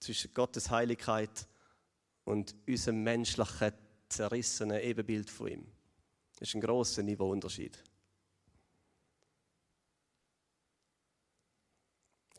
zwischen 0.00 0.34
Gottes 0.34 0.70
Heiligkeit 0.70 1.48
und 2.24 2.54
unserem 2.66 3.02
menschlichen, 3.02 3.72
zerrissenen 4.08 4.80
Ebenbild 4.80 5.30
von 5.30 5.48
ihm. 5.48 5.66
Das 6.38 6.48
ist 6.48 6.54
ein 6.54 6.60
großer 6.60 7.02
Niveauunterschied. 7.02 7.82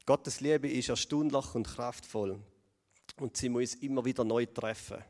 Gottes 0.05 0.41
Liebe 0.41 0.69
ist 0.69 0.89
erstaunlich 0.89 1.55
und 1.55 1.65
kraftvoll 1.65 2.39
und 3.17 3.37
sie 3.37 3.49
muss 3.49 3.75
immer 3.75 4.03
wieder 4.03 4.23
neu 4.23 4.45
treffen. 4.45 5.01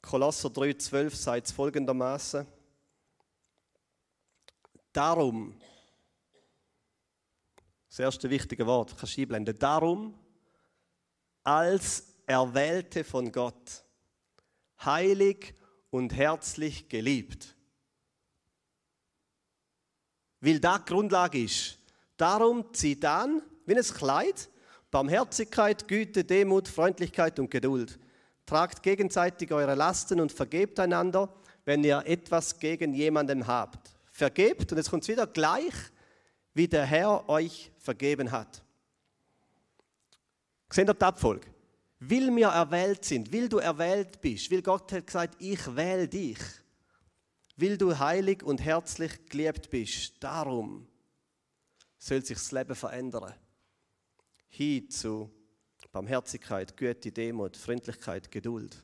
Kolosser 0.00 0.48
3,12 0.48 1.14
sagt 1.14 1.46
es 1.46 1.52
folgendermaßen: 1.52 2.46
Darum, 4.92 5.58
das 7.88 7.98
erste 7.98 8.28
wichtige 8.28 8.66
Wort, 8.66 8.96
kannst 8.96 9.16
du 9.16 9.22
einblenden. 9.22 9.58
Darum, 9.58 10.18
als 11.42 12.04
Erwählte 12.26 13.04
von 13.04 13.32
Gott, 13.32 13.84
heilig 14.84 15.54
und 15.90 16.14
herzlich 16.14 16.88
geliebt. 16.88 17.54
Weil 20.40 20.60
da 20.60 20.78
die 20.78 20.84
Grundlage 20.84 21.42
ist. 21.42 21.78
Darum 22.16 22.72
zieht 22.74 23.04
an, 23.04 23.42
wie 23.66 23.76
ein 23.76 23.82
Kleid, 23.82 24.50
Barmherzigkeit, 24.90 25.88
Güte, 25.88 26.24
Demut, 26.24 26.68
Freundlichkeit 26.68 27.38
und 27.38 27.50
Geduld. 27.50 27.98
Tragt 28.44 28.82
gegenseitig 28.82 29.52
eure 29.52 29.74
Lasten 29.74 30.20
und 30.20 30.32
vergebt 30.32 30.78
einander, 30.78 31.32
wenn 31.64 31.82
ihr 31.84 32.02
etwas 32.06 32.58
gegen 32.58 32.92
jemanden 32.92 33.46
habt. 33.46 33.91
Vergebt, 34.12 34.70
und 34.70 34.78
jetzt 34.78 34.90
kommt 34.90 35.02
es 35.02 35.08
wieder 35.08 35.26
gleich, 35.26 35.74
wie 36.54 36.68
der 36.68 36.84
Herr 36.84 37.28
euch 37.28 37.72
vergeben 37.78 38.30
hat. 38.30 38.62
Seht 40.70 40.88
ihr 40.88 40.94
die 40.94 41.02
Abfolge? 41.02 41.48
Weil 41.98 42.34
wir 42.36 42.48
erwählt 42.48 43.04
sind, 43.04 43.32
weil 43.32 43.48
du 43.48 43.58
erwählt 43.58 44.20
bist, 44.20 44.50
weil 44.50 44.62
Gott 44.62 44.92
hat 44.92 45.06
gesagt, 45.06 45.36
ich 45.40 45.74
wähle 45.74 46.06
dich, 46.08 46.38
weil 47.56 47.76
du 47.76 47.98
heilig 47.98 48.42
und 48.42 48.60
herzlich 48.60 49.24
geliebt 49.26 49.70
bist, 49.70 50.14
darum 50.20 50.86
soll 51.98 52.24
sich 52.24 52.38
das 52.38 52.52
Leben 52.52 52.74
verändern. 52.74 53.34
Hin 54.48 54.90
zu 54.90 55.30
Barmherzigkeit, 55.92 56.74
Güte, 56.76 57.12
Demut, 57.12 57.56
Freundlichkeit, 57.56 58.30
Geduld. 58.30 58.82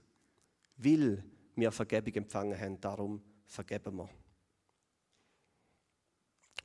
Weil 0.76 1.24
wir 1.56 1.72
Vergebung 1.72 2.14
empfangen 2.14 2.60
haben, 2.60 2.80
darum 2.80 3.22
vergeben 3.46 3.96
wir. 3.96 4.10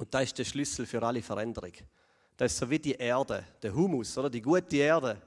Und 0.03 0.13
das 0.13 0.23
ist 0.23 0.37
der 0.37 0.43
Schlüssel 0.43 0.85
für 0.85 1.01
alle 1.01 1.21
Veränderung. 1.21 1.71
Das 2.35 2.51
ist 2.51 2.57
so 2.57 2.69
wie 2.69 2.77
die 2.77 2.91
Erde, 2.91 3.45
der 3.61 3.73
Humus, 3.73 4.17
oder 4.17 4.29
die 4.29 4.41
gute 4.41 4.75
Erde. 4.75 5.21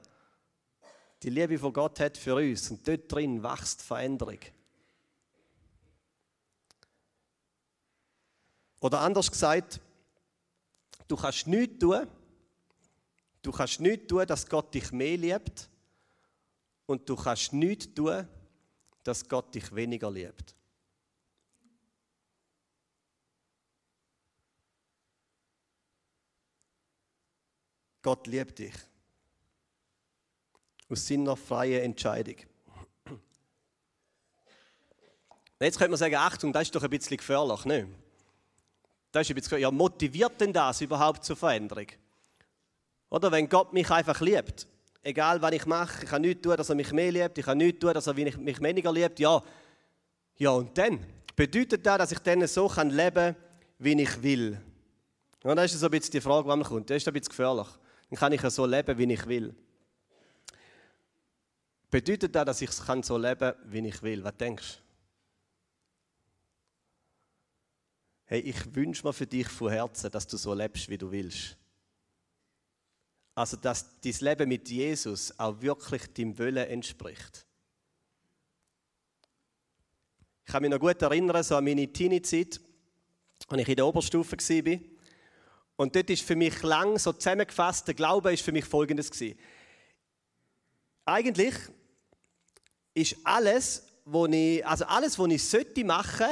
Die 1.23 1.31
Liebe 1.31 1.59
von 1.59 1.73
Gott 1.73 1.99
hat 1.99 2.19
für 2.19 2.35
uns 2.35 2.71
und 2.71 2.87
dort 2.87 3.11
drin 3.11 3.43
wächst 3.43 3.81
Veränderung. 3.81 4.39
Oder 8.83 9.01
anders 9.01 9.31
gesagt, 9.31 9.81
du 11.09 11.17
kannst 11.17 11.47
nichts 11.47 11.79
tun, 11.79 12.07
du 13.41 13.53
kannst 13.53 13.81
nichts 13.81 14.09
tun, 14.09 14.27
dass 14.27 14.47
Gott 14.47 14.75
dich 14.75 14.93
mehr 14.93 15.17
liebt 15.17 15.71
und 16.85 17.09
du 17.09 17.17
kannst 17.17 17.55
nichts 17.55 17.95
tun, 17.95 18.29
dass 19.05 19.27
Gott 19.27 19.55
dich 19.55 19.75
weniger 19.75 20.11
liebt. 20.11 20.56
Gott 28.07 28.29
liebt 28.29 28.61
dich. 28.61 28.73
Aus 30.89 31.09
seiner 31.09 31.35
freien 31.35 31.83
Entscheidung. 31.83 32.37
Jetzt 35.59 35.77
könnte 35.77 35.91
man 35.91 35.99
sagen, 35.99 36.15
Achtung, 36.15 36.53
das 36.53 36.63
ist 36.63 36.75
doch 36.77 36.85
ein 36.85 36.91
bisschen 36.91 37.17
gefährlich, 37.17 37.65
ne? 37.65 37.89
Das 39.11 39.23
ist 39.23 39.31
ein 39.31 39.35
bisschen, 39.35 39.59
ja, 39.59 39.73
motiviert 39.73 40.41
denn 40.41 40.53
das 40.53 40.83
überhaupt 40.83 41.25
zur 41.25 41.35
Veränderung? 41.35 41.89
Oder 43.11 43.33
wenn 43.33 43.49
Gott 43.49 43.73
mich 43.73 43.91
einfach 43.91 44.21
liebt, 44.21 44.69
egal 45.03 45.43
was 45.43 45.53
ich 45.55 45.67
mache, 45.67 46.05
ich 46.05 46.09
kann 46.09 46.23
nichts 46.23 46.43
tun, 46.43 46.57
dass 46.57 46.69
er 46.69 46.77
mich 46.77 46.93
mehr 46.93 47.11
liebt, 47.11 47.37
ich 47.39 47.45
kann 47.45 47.59
nichts 47.59 47.81
tun, 47.81 47.93
dass 47.93 48.07
er 48.07 48.15
mich 48.15 48.61
weniger 48.63 48.93
liebt, 48.93 49.19
ja. 49.19 49.43
Ja, 50.37 50.51
und 50.51 50.79
dann? 50.79 51.05
Bedeutet 51.35 51.85
das, 51.85 51.99
dass 51.99 52.13
ich 52.13 52.21
dann 52.21 52.47
so 52.47 52.71
leben 52.85 53.13
kann, 53.13 53.37
wie 53.81 54.01
ich 54.01 54.23
will? 54.23 54.61
Ja, 55.43 55.57
das 55.57 55.75
ist 55.75 55.81
so 55.81 55.87
ein 55.87 55.91
bisschen 55.91 56.13
die 56.13 56.21
Frage, 56.21 56.45
die 56.45 56.49
man 56.57 56.63
kommt. 56.63 56.89
Das 56.89 56.99
ist 56.99 57.09
ein 57.09 57.13
bisschen 57.13 57.31
gefährlich. 57.31 57.67
Dann 58.09 58.19
kann 58.19 58.33
ich 58.33 58.43
ja 58.43 58.51
so 58.51 58.67
leben, 58.67 58.97
wie 58.99 59.13
ich 59.13 59.27
will. 59.27 59.55
Bedeutet 61.91 62.35
das, 62.35 62.45
dass 62.45 62.63
ich 62.63 62.71
so 62.71 63.17
leben 63.17 63.39
kann, 63.39 63.73
wie 63.73 63.89
ich 63.89 64.03
will? 64.03 64.23
Was 64.23 64.37
denkst 64.37 64.77
du? 64.77 64.87
Hey, 68.29 68.41
ich 68.41 68.75
wünsche 68.75 69.07
mir 69.07 69.13
für 69.13 69.27
dich 69.27 69.49
von 69.49 69.71
Herzen, 69.71 70.11
dass 70.11 70.27
du 70.27 70.37
so 70.37 70.53
lebst, 70.53 70.89
wie 70.89 70.99
du 70.99 71.11
willst. 71.11 71.57
Also, 73.37 73.57
dass 73.57 74.01
dein 74.01 74.15
Leben 74.21 74.49
mit 74.49 74.69
Jesus 74.69 75.39
auch 75.39 75.61
wirklich 75.61 76.13
deinem 76.13 76.37
Willen 76.37 76.67
entspricht. 76.67 77.47
Ich 80.45 80.53
kann 80.53 80.63
mich 80.63 80.71
noch 80.71 80.81
gut 80.81 81.01
erinnern, 81.03 81.43
so 81.45 81.57
an 81.57 81.65
meine 81.65 81.93
Teenie-Zeit, 81.93 82.61
als 83.49 83.61
ich 83.61 83.69
in 83.69 83.77
der 83.77 83.87
Oberstufe 83.87 84.37
war. 84.37 84.96
Und 85.77 85.95
dort 85.95 86.09
ist 86.11 86.23
für 86.23 86.37
mich 86.37 86.63
lang 86.63 86.99
so 86.99 87.13
zusammengefasst, 87.13 87.87
der 87.87 87.95
Glaube 87.95 88.33
ist 88.33 88.43
für 88.43 88.53
mich 88.53 88.65
folgendes 88.65 89.11
gewesen. 89.11 89.39
Eigentlich 91.05 91.55
ist 92.95 93.17
alles, 93.25 93.87
was 94.05 94.29
ich, 94.31 94.67
also 94.67 94.85
alles, 94.87 95.19
was 95.19 95.29
ich 95.29 95.45
sollte 95.45 95.85
machen, 95.85 96.29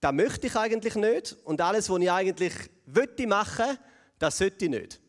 das 0.00 0.12
möchte 0.12 0.48
ich 0.48 0.56
eigentlich 0.56 0.96
nicht. 0.96 1.36
Und 1.44 1.60
alles, 1.60 1.88
was 1.88 2.00
ich 2.00 2.10
eigentlich 2.10 2.52
wollte 2.86 3.26
machen, 3.26 3.78
das 4.18 4.38
sollte 4.38 4.64
ich 4.64 4.70
nicht. 4.70 5.00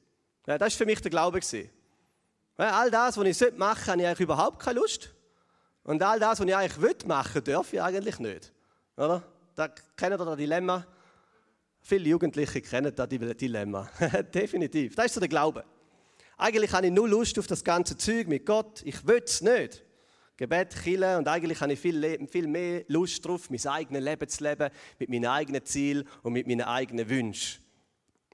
Ja, 0.45 0.57
das 0.57 0.69
ist 0.69 0.77
für 0.77 0.85
mich 0.85 1.01
der 1.01 1.09
Glaube 1.09 1.39
gewesen. 1.39 1.69
all 2.57 2.91
das, 2.91 3.17
was 3.17 3.25
ich 3.25 3.57
machen 3.57 3.83
sollte, 3.83 3.91
habe 3.91 4.01
ich 4.01 4.07
eigentlich 4.07 4.19
überhaupt 4.19 4.59
keine 4.59 4.79
Lust. 4.79 5.09
Und 5.83 6.01
all 6.03 6.19
das, 6.19 6.39
was 6.39 6.47
ich 6.47 6.55
eigentlich 6.55 7.05
machen 7.05 7.45
will, 7.45 7.53
darf 7.53 7.73
ich 7.73 7.81
eigentlich 7.81 8.19
nicht. 8.19 8.51
Oder? 8.95 9.23
Da 9.55 9.67
kennt 9.67 10.13
ihr 10.13 10.17
das 10.17 10.37
Dilemma. 10.37 10.85
Viele 11.85 12.09
Jugendliche 12.09 12.61
kennen 12.61 12.95
das 12.95 13.09
Dilemma. 13.09 13.89
Definitiv. 14.33 14.95
Das 14.95 15.07
ist 15.07 15.15
so 15.15 15.19
der 15.19 15.27
Glaube. 15.27 15.65
Eigentlich 16.37 16.71
habe 16.71 16.87
ich 16.87 16.93
nur 16.93 17.09
Lust 17.09 17.37
auf 17.37 17.45
das 17.45 17.61
ganze 17.61 17.97
Zeug 17.97 18.29
mit 18.29 18.45
Gott. 18.45 18.81
Ich 18.85 19.05
will 19.05 19.21
es 19.23 19.41
nicht. 19.41 19.83
Gebet, 20.37 20.73
Chile 20.81 21.17
und 21.17 21.27
eigentlich 21.27 21.59
habe 21.59 21.73
ich 21.73 21.79
viel, 21.79 22.25
viel 22.27 22.47
mehr 22.47 22.85
Lust 22.87 23.23
darauf, 23.23 23.49
mein 23.49 23.67
eigenes 23.67 24.01
Leben 24.01 24.29
zu 24.29 24.43
leben, 24.43 24.69
mit 24.97 25.09
meinen 25.09 25.25
eigenen 25.25 25.63
Zielen 25.65 26.07
und 26.23 26.33
mit 26.33 26.47
meinen 26.47 26.61
eigenen 26.61 27.07
Wünschen. 27.07 27.61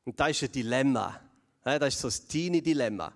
Und 0.06 0.20
das 0.20 0.30
ist 0.30 0.44
ein 0.44 0.52
Dilemma. 0.52 1.20
Das 1.64 1.96
ist 1.96 2.00
so 2.00 2.08
ein 2.08 2.30
Teenie-Dilemma. 2.30 3.12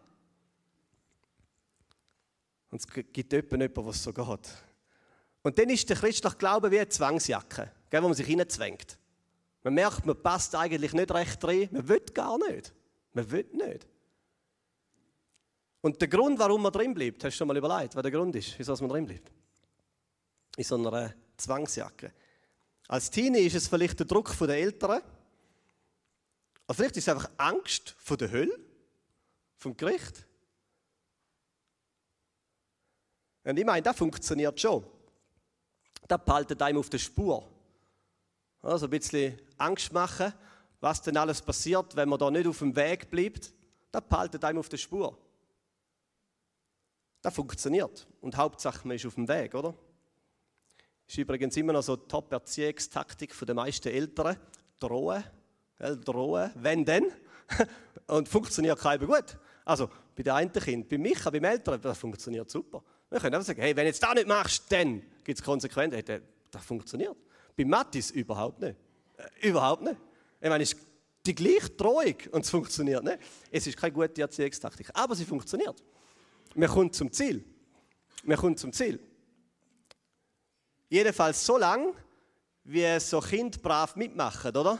Und 2.71 2.81
es 2.81 2.87
gibt 2.87 3.31
jemanden, 3.31 3.71
der 3.71 3.93
so 3.93 4.11
geht. 4.11 4.49
Und 5.43 5.59
dann 5.59 5.69
ist 5.69 5.87
der 5.87 5.95
christliche 5.95 6.35
Glaube 6.37 6.71
wie 6.71 6.79
eine 6.79 6.89
Zwangsjacke, 6.89 7.71
wo 7.91 8.01
man 8.01 8.13
sich 8.15 8.25
hineinzwängt. 8.25 8.97
Man 9.63 9.73
merkt, 9.73 10.05
man 10.05 10.21
passt 10.21 10.53
eigentlich 10.55 10.93
nicht 10.93 11.11
recht 11.11 11.43
rein. 11.43 11.69
Man 11.71 11.87
will 11.87 12.01
gar 12.13 12.37
nicht. 12.37 12.73
Man 13.13 13.31
will 13.31 13.49
nicht. 13.53 13.87
Und 15.81 15.99
der 15.99 16.07
Grund, 16.07 16.39
warum 16.39 16.61
man 16.61 16.71
drin 16.71 16.93
bleibt, 16.93 17.23
hast 17.23 17.33
du 17.33 17.37
schon 17.39 17.47
mal 17.47 17.57
überlegt, 17.57 17.95
was 17.95 18.01
der 18.01 18.11
Grund 18.11 18.35
ist, 18.35 18.57
wieso 18.57 18.73
man 18.75 18.89
drin 18.89 19.05
bleibt? 19.05 19.31
In 20.55 20.63
so 20.63 20.75
einer 20.75 21.13
Zwangsjacke. 21.37 22.13
Als 22.87 23.09
Teenie 23.09 23.39
ist 23.39 23.55
es 23.55 23.67
vielleicht 23.67 23.99
der 23.99 24.05
Druck 24.05 24.37
der 24.37 24.49
Eltern. 24.49 25.01
Oder 26.67 26.73
vielleicht 26.73 26.97
ist 26.97 27.07
es 27.07 27.13
einfach 27.13 27.29
Angst 27.37 27.95
vor 27.97 28.17
der 28.17 28.31
Hölle, 28.31 28.57
vom 29.57 29.75
Gericht. 29.75 30.25
Und 33.43 33.57
ich 33.57 33.65
meine, 33.65 33.81
das 33.81 33.97
funktioniert 33.97 34.59
schon. 34.59 34.85
Das 36.07 36.23
behaltet 36.23 36.61
einem 36.61 36.79
auf 36.79 36.89
der 36.89 36.99
Spur. 36.99 37.52
Also 38.63 38.87
ein 38.87 38.89
bisschen 38.89 39.37
Angst 39.57 39.91
machen, 39.91 40.33
was 40.79 41.01
denn 41.01 41.17
alles 41.17 41.41
passiert, 41.41 41.95
wenn 41.95 42.09
man 42.09 42.17
da 42.17 42.31
nicht 42.31 42.47
auf 42.47 42.59
dem 42.59 42.75
Weg 42.75 43.11
bleibt. 43.11 43.53
Das 43.91 44.01
behaltet 44.07 44.43
einem 44.43 44.59
auf 44.59 44.69
der 44.69 44.77
Spur. 44.77 45.17
Das 47.21 47.33
funktioniert. 47.33 48.07
Und 48.21 48.35
Hauptsache, 48.35 48.87
man 48.87 48.95
ist 48.95 49.05
auf 49.05 49.15
dem 49.15 49.27
Weg, 49.27 49.53
oder? 49.53 49.75
Ist 51.07 51.17
übrigens 51.17 51.55
immer 51.57 51.73
noch 51.73 51.83
so 51.83 51.95
die 51.95 52.07
Top-Erziehungstaktik 52.07 53.33
der 53.45 53.55
meisten 53.55 53.89
Eltern. 53.89 54.37
Drohen. 54.79 55.23
Drohen. 56.03 56.51
Wenn 56.55 56.85
denn? 56.85 57.11
Und 58.07 58.27
funktioniert 58.27 58.79
keinem 58.79 59.07
gut. 59.07 59.37
Also 59.65 59.89
bei 60.15 60.23
den 60.23 60.33
einen 60.33 60.51
Kind, 60.51 60.89
bei 60.89 60.97
mich, 60.97 61.23
beim 61.23 61.43
Eltern, 61.43 61.81
das 61.81 61.97
funktioniert 61.97 62.49
super. 62.49 62.83
Wir 63.09 63.19
können 63.19 63.35
einfach 63.35 63.47
sagen, 63.47 63.61
hey, 63.61 63.75
wenn 63.75 63.85
du 63.85 63.91
das 63.91 64.13
nicht 64.15 64.27
machst, 64.27 64.71
dann 64.71 65.01
gibt 65.23 65.39
es 65.39 65.43
Konsequenzen. 65.43 66.01
Hey, 66.05 66.21
das 66.51 66.65
funktioniert. 66.65 67.15
Bei 67.55 67.65
Mattis 67.65 68.11
überhaupt 68.11 68.59
nicht. 68.59 68.75
Äh, 69.17 69.49
überhaupt 69.49 69.83
nicht. 69.83 69.97
Ich 70.41 70.49
meine, 70.49 70.63
es 70.63 70.73
ist 70.73 70.81
die 71.25 71.35
gleiche 71.35 71.69
Drohung 71.69 72.15
und 72.31 72.43
es 72.43 72.49
funktioniert 72.49 73.03
nicht. 73.03 73.19
Es 73.51 73.65
ist 73.67 73.77
keine 73.77 73.93
gute 73.93 74.21
Erziehungstaktik, 74.21 74.89
aber 74.93 75.15
sie 75.15 75.25
funktioniert. 75.25 75.81
Man 76.55 76.69
kommt 76.69 76.95
zum 76.95 77.11
Ziel. 77.11 77.43
Man 78.23 78.37
kommt 78.37 78.59
zum 78.59 78.73
Ziel. 78.73 78.99
Jedenfalls 80.89 81.45
so 81.45 81.57
lange, 81.57 81.93
wie 82.65 82.99
so 82.99 83.19
Kind 83.19 83.61
brav 83.61 83.95
mitmachen, 83.95 84.55
oder? 84.55 84.77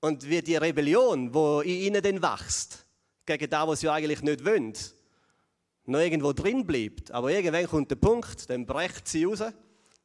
Und 0.00 0.28
wie 0.28 0.42
die 0.42 0.56
Rebellion, 0.56 1.32
wo 1.32 1.60
in 1.60 1.70
ihnen 1.70 2.02
dann 2.02 2.22
wächst, 2.22 2.84
gegen 3.24 3.48
das, 3.48 3.66
was 3.66 3.80
sie 3.80 3.88
eigentlich 3.88 4.22
nicht 4.22 4.44
wollen, 4.44 4.72
noch 5.86 6.00
irgendwo 6.00 6.32
drin 6.32 6.66
bleibt. 6.66 7.10
Aber 7.10 7.30
irgendwann 7.30 7.66
kommt 7.66 7.90
der 7.90 7.96
Punkt, 7.96 8.48
dann 8.50 8.66
brecht 8.66 9.08
sie 9.08 9.24
raus, 9.24 9.42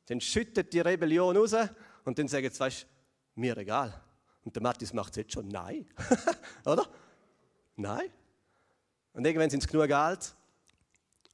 dann 0.07 0.21
schüttet 0.21 0.73
die 0.73 0.79
Rebellion 0.79 1.37
raus 1.37 1.53
und 2.03 2.17
dann 2.17 2.27
sagen 2.27 2.49
sie, 2.49 2.59
weißt 2.59 2.87
mir 3.35 3.57
egal. 3.57 4.01
Und 4.43 4.55
der 4.55 4.63
Matthias 4.63 4.93
macht 4.93 5.11
es 5.11 5.17
jetzt 5.17 5.33
schon, 5.33 5.47
nein. 5.47 5.85
oder? 6.65 6.87
Nein. 7.75 8.09
Und 9.13 9.25
irgendwann 9.25 9.49
sind 9.49 9.61
sie 9.61 9.67
genug 9.67 9.91
alt 9.91 10.33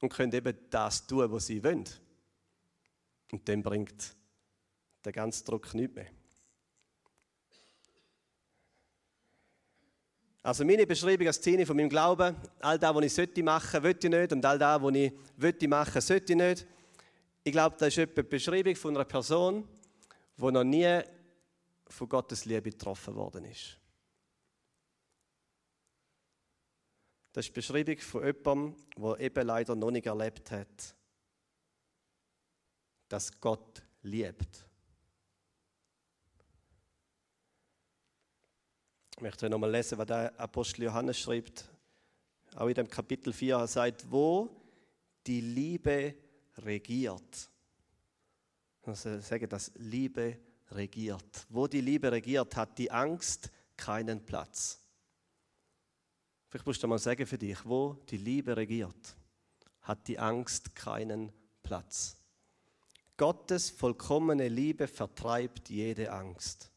und 0.00 0.12
können 0.12 0.32
eben 0.32 0.56
das 0.70 1.06
tun, 1.06 1.30
was 1.30 1.46
sie 1.46 1.62
wollen. 1.62 1.84
Und 3.30 3.48
dann 3.48 3.62
bringt 3.62 4.16
der 5.04 5.12
ganze 5.12 5.44
Druck 5.44 5.72
nichts 5.74 5.94
mehr. 5.94 6.06
Also 10.42 10.64
meine 10.64 10.86
Beschreibung 10.86 11.26
als 11.26 11.36
Szene 11.36 11.64
von 11.64 11.76
meinem 11.76 11.88
Glauben, 11.88 12.36
all 12.60 12.78
das, 12.78 12.94
was 12.94 13.04
ich 13.04 13.14
sollte 13.14 13.42
machen, 13.42 13.82
wollte 13.82 14.08
ich 14.08 14.12
nicht 14.12 14.32
und 14.32 14.44
all 14.44 14.58
das, 14.58 14.82
was 14.82 14.94
ich 14.94 15.12
wollte 15.38 15.68
machen, 15.68 16.00
sollte 16.02 16.32
ich 16.32 16.38
nicht. 16.38 16.66
Ich 17.46 17.52
glaube, 17.52 17.76
das 17.78 17.88
ist 17.88 17.98
etwa 17.98 18.22
die 18.22 18.28
Beschreibung 18.28 18.74
von 18.74 18.96
einer 18.96 19.04
Person, 19.04 19.68
die 20.38 20.50
noch 20.50 20.64
nie 20.64 21.00
von 21.86 22.08
Gottes 22.08 22.46
Liebe 22.46 22.70
getroffen 22.70 23.14
worden 23.14 23.44
ist. 23.44 23.78
Das 27.34 27.44
ist 27.44 27.50
die 27.50 27.60
Beschreibung 27.60 27.98
von 27.98 28.24
jemandem, 28.24 28.76
der 28.96 29.20
eben 29.20 29.46
leider 29.46 29.76
noch 29.76 29.90
nicht 29.90 30.06
erlebt 30.06 30.50
hat, 30.52 30.96
dass 33.08 33.38
Gott 33.38 33.82
liebt. 34.02 34.64
Ich 39.16 39.20
möchte 39.20 39.50
nochmal 39.50 39.70
lesen, 39.70 39.98
was 39.98 40.06
der 40.06 40.40
Apostel 40.40 40.84
Johannes 40.84 41.18
schreibt. 41.18 41.68
Auch 42.56 42.68
in 42.68 42.74
dem 42.74 42.88
Kapitel 42.88 43.34
4 43.34 43.56
er 43.56 43.66
sagt, 43.66 44.10
wo 44.10 44.48
die 45.26 45.42
Liebe 45.42 46.23
regiert. 46.58 47.50
Also 48.82 49.20
sagen 49.20 49.48
das 49.48 49.72
Liebe 49.76 50.38
regiert. 50.70 51.46
Wo 51.48 51.66
die 51.66 51.80
Liebe 51.80 52.10
regiert, 52.10 52.56
hat 52.56 52.78
die 52.78 52.90
Angst 52.90 53.50
keinen 53.76 54.24
Platz. 54.24 54.80
Vielleicht 56.48 56.66
musst 56.66 56.82
du 56.82 56.86
mal 56.86 56.98
sagen 56.98 57.26
für 57.26 57.38
dich, 57.38 57.58
wo 57.64 57.94
die 58.08 58.16
Liebe 58.16 58.56
regiert, 58.56 59.16
hat 59.82 60.06
die 60.06 60.18
Angst 60.18 60.74
keinen 60.74 61.32
Platz. 61.62 62.16
Gottes 63.16 63.70
vollkommene 63.70 64.48
Liebe 64.48 64.86
vertreibt 64.86 65.68
jede 65.68 66.12
Angst. 66.12 66.70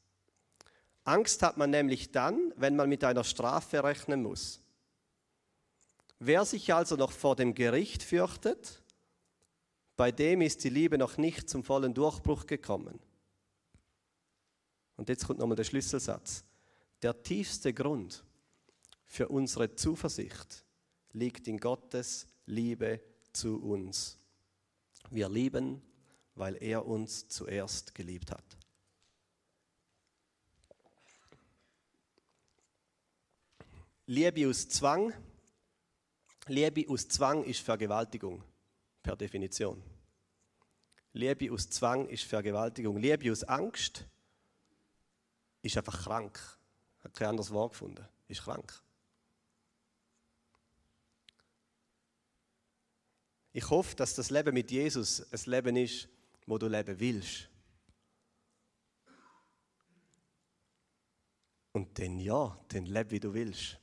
Angst 1.04 1.42
hat 1.42 1.58
man 1.58 1.70
nämlich 1.70 2.12
dann, 2.12 2.54
wenn 2.58 2.76
man 2.76 2.90
mit 2.90 3.04
einer 3.04 3.24
Strafe 3.24 3.84
rechnen 3.84 4.24
muss. 4.24 4.62
Wer 6.20 6.46
sich 6.46 6.74
also 6.74 6.96
noch 6.96 7.12
vor 7.12 7.36
dem 7.36 7.54
Gericht 7.54 8.04
fürchtet, 8.04 8.82
bei 9.98 10.12
dem 10.12 10.42
ist 10.42 10.64
die 10.64 10.70
Liebe 10.70 10.98
noch 10.98 11.18
nicht 11.18 11.50
zum 11.50 11.64
vollen 11.64 11.94
Durchbruch 11.94 12.46
gekommen. 12.46 13.00
Und 14.96 15.10
jetzt 15.10 15.26
kommt 15.26 15.40
nochmal 15.40 15.58
der 15.58 15.64
Schlüsselsatz. 15.64 16.46
Der 17.02 17.22
tiefste 17.22 17.74
Grund, 17.74 18.24
für 19.06 19.30
unsere 19.30 19.76
Zuversicht 19.76 20.66
liegt 21.14 21.48
in 21.48 21.58
Gottes 21.58 22.28
Liebe 22.46 23.02
zu 23.34 23.58
uns. 23.58 24.20
Wir 25.10 25.30
lieben, 25.30 25.82
weil 26.36 26.62
er 26.62 26.86
uns 26.86 27.28
zuerst 27.28 27.96
geliebt 27.96 28.32
hat. 28.32 28.58
Liebe 34.06 34.48
aus 34.48 34.70
Zwang. 34.70 35.14
Liebe 36.48 36.86
aus 36.90 37.08
Zwang 37.08 37.44
ist 37.44 37.60
Vergewaltigung, 37.62 38.44
per 39.08 39.16
Definition. 39.16 39.82
Liebe 41.14 41.50
aus 41.54 41.70
Zwang 41.70 42.10
ist 42.10 42.26
Vergewaltigung. 42.26 42.98
Liebe 42.98 43.32
aus 43.32 43.46
Angst 43.46 44.06
ist 45.62 45.78
einfach 45.78 46.04
krank. 46.04 46.38
Hat 47.00 47.14
kein 47.14 47.30
anderes 47.30 47.52
Wort 47.52 47.72
gefunden. 47.72 48.06
Ist 48.28 48.42
krank. 48.42 48.84
Ich 53.54 53.70
hoffe, 53.70 53.96
dass 53.96 54.14
das 54.14 54.30
Leben 54.30 54.54
mit 54.54 54.72
Jesus 54.72 55.22
ein 55.32 55.52
Leben 55.52 55.78
ist, 55.78 56.10
wo 56.46 56.58
du 56.58 56.68
leben 56.68 57.00
willst. 57.00 57.50
Und 61.72 61.98
dann 61.98 62.20
ja, 62.20 62.60
dann 62.68 62.86
lebe 62.86 63.12
wie 63.12 63.20
du 63.22 63.34
willst. 63.34 63.80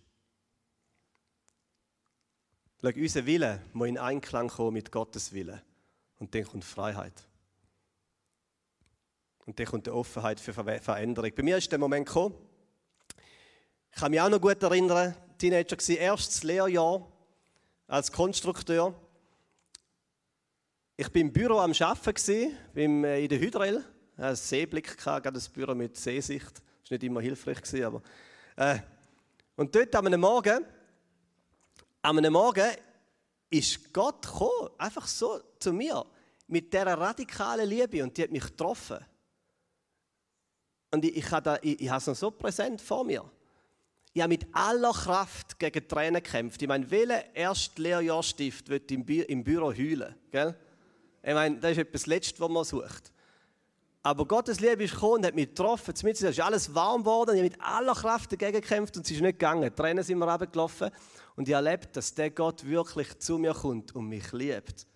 Schau, 2.85 2.91
unser 3.01 3.25
Wille 3.25 3.63
muss 3.73 3.89
in 3.89 3.97
Einklang 3.97 4.49
kommen 4.49 4.75
mit 4.75 4.93
Gottes 4.93 5.33
Wille. 5.33 5.63
Und 6.19 6.35
dann 6.35 6.45
kommt 6.45 6.65
Freiheit. 6.65 7.15
Und 9.47 9.59
dann 9.59 9.65
kommt 9.65 9.87
die 9.87 9.91
Offenheit 9.91 10.39
für 10.39 10.53
Veränderung. 10.53 11.31
Bei 11.35 11.43
mir 11.43 11.57
ist 11.57 11.73
der 11.73 11.79
Moment 11.79 12.07
gekommen. 12.07 12.35
Ich 13.91 13.99
kann 13.99 14.11
mich 14.11 14.21
auch 14.21 14.29
noch 14.29 14.41
gut 14.41 14.63
erinnern, 14.63 15.17
Teenager 15.39 15.79
war, 15.79 15.97
erstes 15.97 16.43
Lehrjahr 16.43 17.11
als 17.87 18.13
Konstrukteur. 18.13 18.95
Ich 20.99 21.09
war 21.09 21.17
im 21.17 21.33
Büro 21.33 21.61
am 21.61 21.73
Arbeiten, 21.73 23.05
äh, 23.05 23.23
in 23.25 23.29
der 23.31 23.39
Hydrel. 23.39 23.77
Ich 23.77 24.19
hatte 24.19 24.27
einen 24.27 24.37
Seeblick, 24.37 24.99
gerade 24.99 25.33
das 25.33 25.49
Büro 25.49 25.75
mit 25.75 25.97
Seesicht. 25.97 26.53
Das 26.83 26.91
war 26.91 26.97
nicht 26.97 27.03
immer 27.05 27.23
hilfreich. 27.23 27.83
Aber, 27.83 28.03
äh, 28.57 28.79
und 29.57 29.75
dort 29.75 29.95
am 29.95 30.21
Morgen, 30.21 30.67
am 32.05 32.17
Morgen 32.17 32.71
ist 33.49 33.93
Gott 33.93 34.23
gekommen, 34.23 34.69
einfach 34.77 35.07
so 35.07 35.41
zu 35.59 35.73
mir, 35.73 36.05
mit 36.47 36.73
dieser 36.73 36.99
radikalen 36.99 37.67
Liebe 37.67 38.03
und 38.03 38.17
die 38.17 38.23
hat 38.23 38.31
mich 38.31 38.45
getroffen. 38.45 38.99
Und 40.91 41.05
ich, 41.05 41.17
ich, 41.17 41.31
habe, 41.31 41.59
ich, 41.63 41.81
ich 41.81 41.89
habe 41.89 41.99
es 41.99 42.07
noch 42.07 42.15
so 42.15 42.31
präsent 42.31 42.83
vor 42.83 43.05
mir. 43.05 43.25
Ich 44.13 44.21
habe 44.21 44.29
mit 44.29 44.47
aller 44.55 44.93
Kraft 44.93 45.59
gegen 45.59 45.89
Tränen 45.89 46.23
gekämpft. 46.23 46.61
Ich 46.61 46.69
meine, 46.69 46.89
welcher 46.91 47.35
erste 47.35 47.81
Lehrjahrstift 47.81 48.69
wird 48.69 48.91
im, 48.93 49.05
Bü 49.05 49.23
im 49.23 49.43
Büro 49.43 49.73
heulen? 49.73 50.15
Gell? 50.31 50.55
Ich 51.23 51.35
meine, 51.35 51.59
das 51.59 51.73
ist 51.73 51.79
etwas 51.79 52.07
Letztes, 52.07 52.39
was 52.39 52.51
man 52.51 52.65
sucht. 52.65 53.14
Aber 54.07 54.27
Gottes 54.27 54.61
Liebe 54.61 54.85
ist 54.85 54.93
gekommen 54.93 55.15
und 55.15 55.27
hat 55.27 55.35
mich 55.35 55.49
getroffen. 55.49 55.95
Zumindest 55.95 56.25
ist 56.25 56.41
alles 56.41 56.75
warm 56.75 57.01
geworden. 57.01 57.37
Ich 57.37 57.41
habe 57.41 57.51
mit 57.51 57.61
aller 57.63 57.95
Kraft 57.95 58.31
dagegen 58.31 58.61
gekämpft 58.61 58.95
und 58.99 59.07
es 59.07 59.11
ist 59.11 59.23
nicht 59.23 59.39
gegangen. 59.39 59.63
Die 59.63 59.71
Tränen 59.71 60.05
sind 60.05 60.19
mir 60.19 60.31
runtergelaufen. 60.31 60.91
Und 61.37 61.49
ich 61.49 61.55
erlebt, 61.55 61.97
dass 61.97 62.15
der 62.15 62.31
Gott 62.31 62.67
wirklich 62.67 63.19
zu 63.19 63.39
mir 63.39 63.55
kommt 63.55 63.95
und 63.95 64.07
mich 64.07 64.31
liebt. 64.33 64.87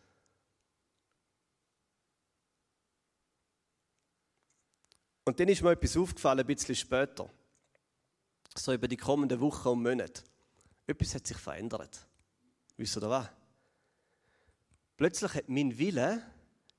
Und 5.24 5.40
dann 5.40 5.48
ist 5.48 5.62
mir 5.62 5.70
etwas 5.70 5.96
aufgefallen, 5.96 6.40
ein 6.40 6.46
bisschen 6.46 6.74
später. 6.74 7.30
So 8.54 8.74
über 8.74 8.88
die 8.88 8.98
kommenden 8.98 9.40
Wochen 9.40 9.68
und 9.68 9.82
Monate. 9.84 10.22
Etwas 10.86 11.14
hat 11.14 11.26
sich 11.26 11.38
verändert. 11.38 12.06
Wisst 12.76 12.98
ihr 12.98 13.08
was? 13.08 13.28
Plötzlich 14.98 15.32
hat 15.32 15.48
mein 15.48 15.78
Wille 15.78 16.22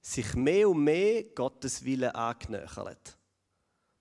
sich 0.01 0.33
mehr 0.33 0.69
und 0.69 0.83
mehr 0.83 1.23
Gottes 1.23 1.83
Wille 1.83 2.13
angenähert. 2.13 3.17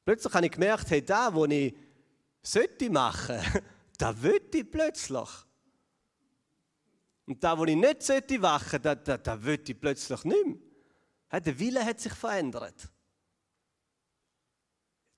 Plötzlich 0.05 0.33
habe 0.33 0.47
ich 0.47 0.53
gemerkt, 0.53 0.91
hey, 0.91 1.05
da, 1.05 1.35
wo 1.35 1.45
ich 1.45 1.75
sollte 2.43 2.91
machen, 2.91 3.39
da 3.99 4.23
will 4.23 4.41
ich 4.53 4.71
plötzlich. 4.71 5.29
Und 7.27 7.45
da, 7.45 7.59
wo 7.59 7.65
ich 7.65 7.77
nicht 7.77 8.03
sollte 8.03 8.39
machen, 8.39 8.81
da, 8.81 8.95
da, 8.95 9.19
da 9.19 9.45
will 9.45 9.61
ich 9.67 9.79
plötzlich 9.79 10.25
nicht 10.25 10.47
mehr. 10.47 11.41
Der 11.41 11.59
Wille 11.59 11.85
hat 11.85 12.01
sich 12.01 12.15
verändert. 12.15 12.89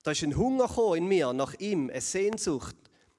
Da 0.03 0.11
ist 0.11 0.23
ein 0.23 0.35
Hunger 0.35 0.95
in 0.95 1.07
mir 1.07 1.31
nach 1.31 1.53
ihm, 1.59 1.89
eine 1.89 2.01
Sehnsucht, 2.01 2.75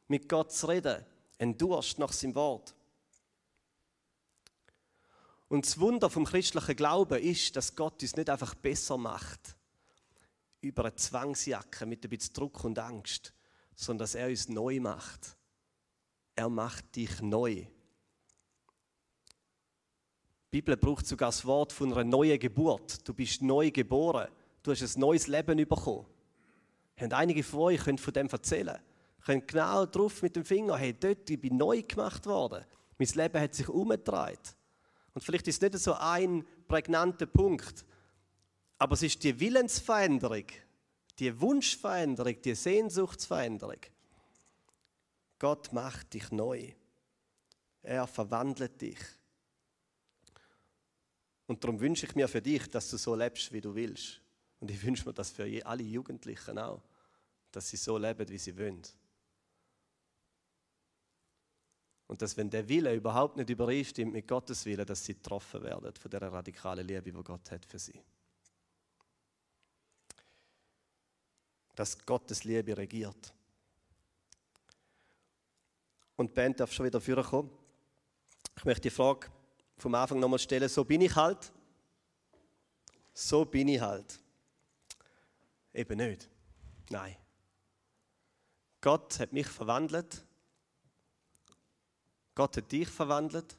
mit 0.09 0.29
Gott 0.29 0.53
zu 0.53 0.66
reden, 0.66 1.05
ein 1.38 1.57
Durst 1.57 1.98
nach 1.98 2.12
seinem 2.12 2.35
Wort. 2.35 2.75
Und 5.53 5.67
das 5.67 5.79
Wunder 5.79 6.09
vom 6.09 6.25
christlichen 6.25 6.77
Glauben 6.77 7.23
ist, 7.23 7.55
dass 7.57 7.77
Gott 7.77 8.03
uns 8.03 8.17
nicht 8.17 8.31
einfach 8.31 8.55
besser 8.55 8.97
macht, 8.97 9.55
über 10.62 10.87
eine 10.87 10.95
Zwangsjacke 10.95 11.85
mit 11.85 12.03
ein 12.03 12.09
bisschen 12.09 12.33
Druck 12.33 12.65
und 12.65 12.79
Angst, 12.79 13.35
sondern 13.75 14.05
dass 14.05 14.15
er 14.15 14.29
uns 14.29 14.49
neu 14.49 14.81
macht. 14.81 15.37
Er 16.35 16.49
macht 16.49 16.97
dich 16.97 17.21
neu. 17.21 17.57
Die 17.57 17.69
Bibel 20.51 20.75
braucht 20.79 21.07
sogar 21.07 21.29
das 21.29 21.45
Wort 21.45 21.75
von 21.75 21.93
einer 21.93 22.05
neuen 22.05 22.38
Geburt. 22.38 23.07
Du 23.07 23.12
bist 23.12 23.43
neu 23.43 23.71
geboren. 23.71 24.29
Du 24.62 24.71
hast 24.71 24.81
ein 24.81 25.01
neues 25.01 25.27
Leben 25.27 25.59
bekommen. 25.59 26.07
Und 26.99 27.12
einige 27.12 27.43
von 27.43 27.61
euch 27.61 27.85
können 27.85 27.99
von 27.99 28.15
dem 28.15 28.29
erzählen. 28.29 28.79
Können 29.21 29.47
genau 29.47 29.85
drauf 29.85 30.23
mit 30.23 30.35
dem 30.35 30.47
Finger, 30.47 30.79
hey, 30.79 30.95
dort 30.99 31.29
ich 31.29 31.38
bin 31.38 31.59
neu 31.59 31.83
gemacht 31.83 32.25
worden. 32.25 32.65
Mein 32.97 33.09
Leben 33.09 33.38
hat 33.38 33.55
sich 33.55 33.69
umgedreht. 33.69 34.57
Und 35.14 35.22
vielleicht 35.22 35.48
ist 35.48 35.62
es 35.62 35.72
nicht 35.72 35.83
so 35.83 35.94
ein 35.94 36.46
prägnanter 36.68 37.27
Punkt, 37.27 37.85
aber 38.79 38.94
es 38.94 39.03
ist 39.03 39.22
die 39.22 39.38
Willensveränderung, 39.38 40.46
die 41.18 41.40
Wunschveränderung, 41.40 42.40
die 42.42 42.55
Sehnsuchtsveränderung. 42.55 43.81
Gott 45.38 45.72
macht 45.72 46.14
dich 46.14 46.31
neu. 46.31 46.72
Er 47.83 48.07
verwandelt 48.07 48.81
dich. 48.81 48.98
Und 51.46 51.62
darum 51.62 51.81
wünsche 51.81 52.07
ich 52.07 52.14
mir 52.14 52.29
für 52.29 52.40
dich, 52.40 52.70
dass 52.70 52.90
du 52.90 52.96
so 52.96 53.14
lebst, 53.14 53.53
wie 53.53 53.61
du 53.61 53.75
willst. 53.75 54.20
Und 54.61 54.70
ich 54.70 54.83
wünsche 54.85 55.05
mir 55.07 55.12
das 55.12 55.31
für 55.31 55.44
alle 55.66 55.83
Jugendlichen 55.83 56.59
auch, 56.59 56.83
dass 57.51 57.68
sie 57.68 57.77
so 57.77 57.98
leben, 57.98 58.29
wie 58.29 58.38
sie 58.38 58.57
wollen. 58.57 58.83
Und 62.07 62.21
dass, 62.21 62.37
wenn 62.37 62.51
der 62.51 62.69
Wille 62.69 62.95
überhaupt 62.95 63.37
nicht 63.37 63.49
übereinstimmt 63.49 64.12
mit 64.12 64.29
Gottes 64.29 64.67
Wille, 64.67 64.85
dass 64.85 65.05
sie 65.05 65.15
getroffen 65.15 65.62
werden 65.62 65.95
von 65.95 66.11
der 66.11 66.21
radikalen 66.21 66.87
Liebe, 66.87 67.11
die 67.11 67.23
Gott 67.23 67.51
hat 67.51 67.65
für 67.65 67.79
sie. 67.79 68.01
Dass 71.75 72.05
Gottes 72.05 72.45
Liebe 72.45 72.77
regiert. 72.77 73.33
Und 76.17 76.35
Band 76.35 76.61
darf 76.61 76.73
schon 76.73 76.87
wieder 76.87 77.01
vorkommen. 77.01 77.51
Ich 78.57 78.65
möchte 78.65 78.83
die 78.83 78.91
Frage 78.91 79.29
vom 79.79 79.95
Anfang 79.95 80.21
nochmal 80.21 80.38
stellen. 80.38 80.69
So 80.69 80.85
bin 80.85 81.01
ich 81.01 81.17
halt. 81.17 81.51
So 83.15 83.45
bin 83.45 83.69
ich 83.69 83.81
halt. 83.81 84.21
Eben 85.73 85.97
nicht. 85.97 86.29
Nein. 86.91 87.17
Gott 88.81 89.19
hat 89.19 89.33
mich 89.33 89.47
verwandelt 89.47 90.25
Gott 92.35 92.57
hat 92.57 92.73
dich 92.73 92.88
verwandelt. 92.88 93.57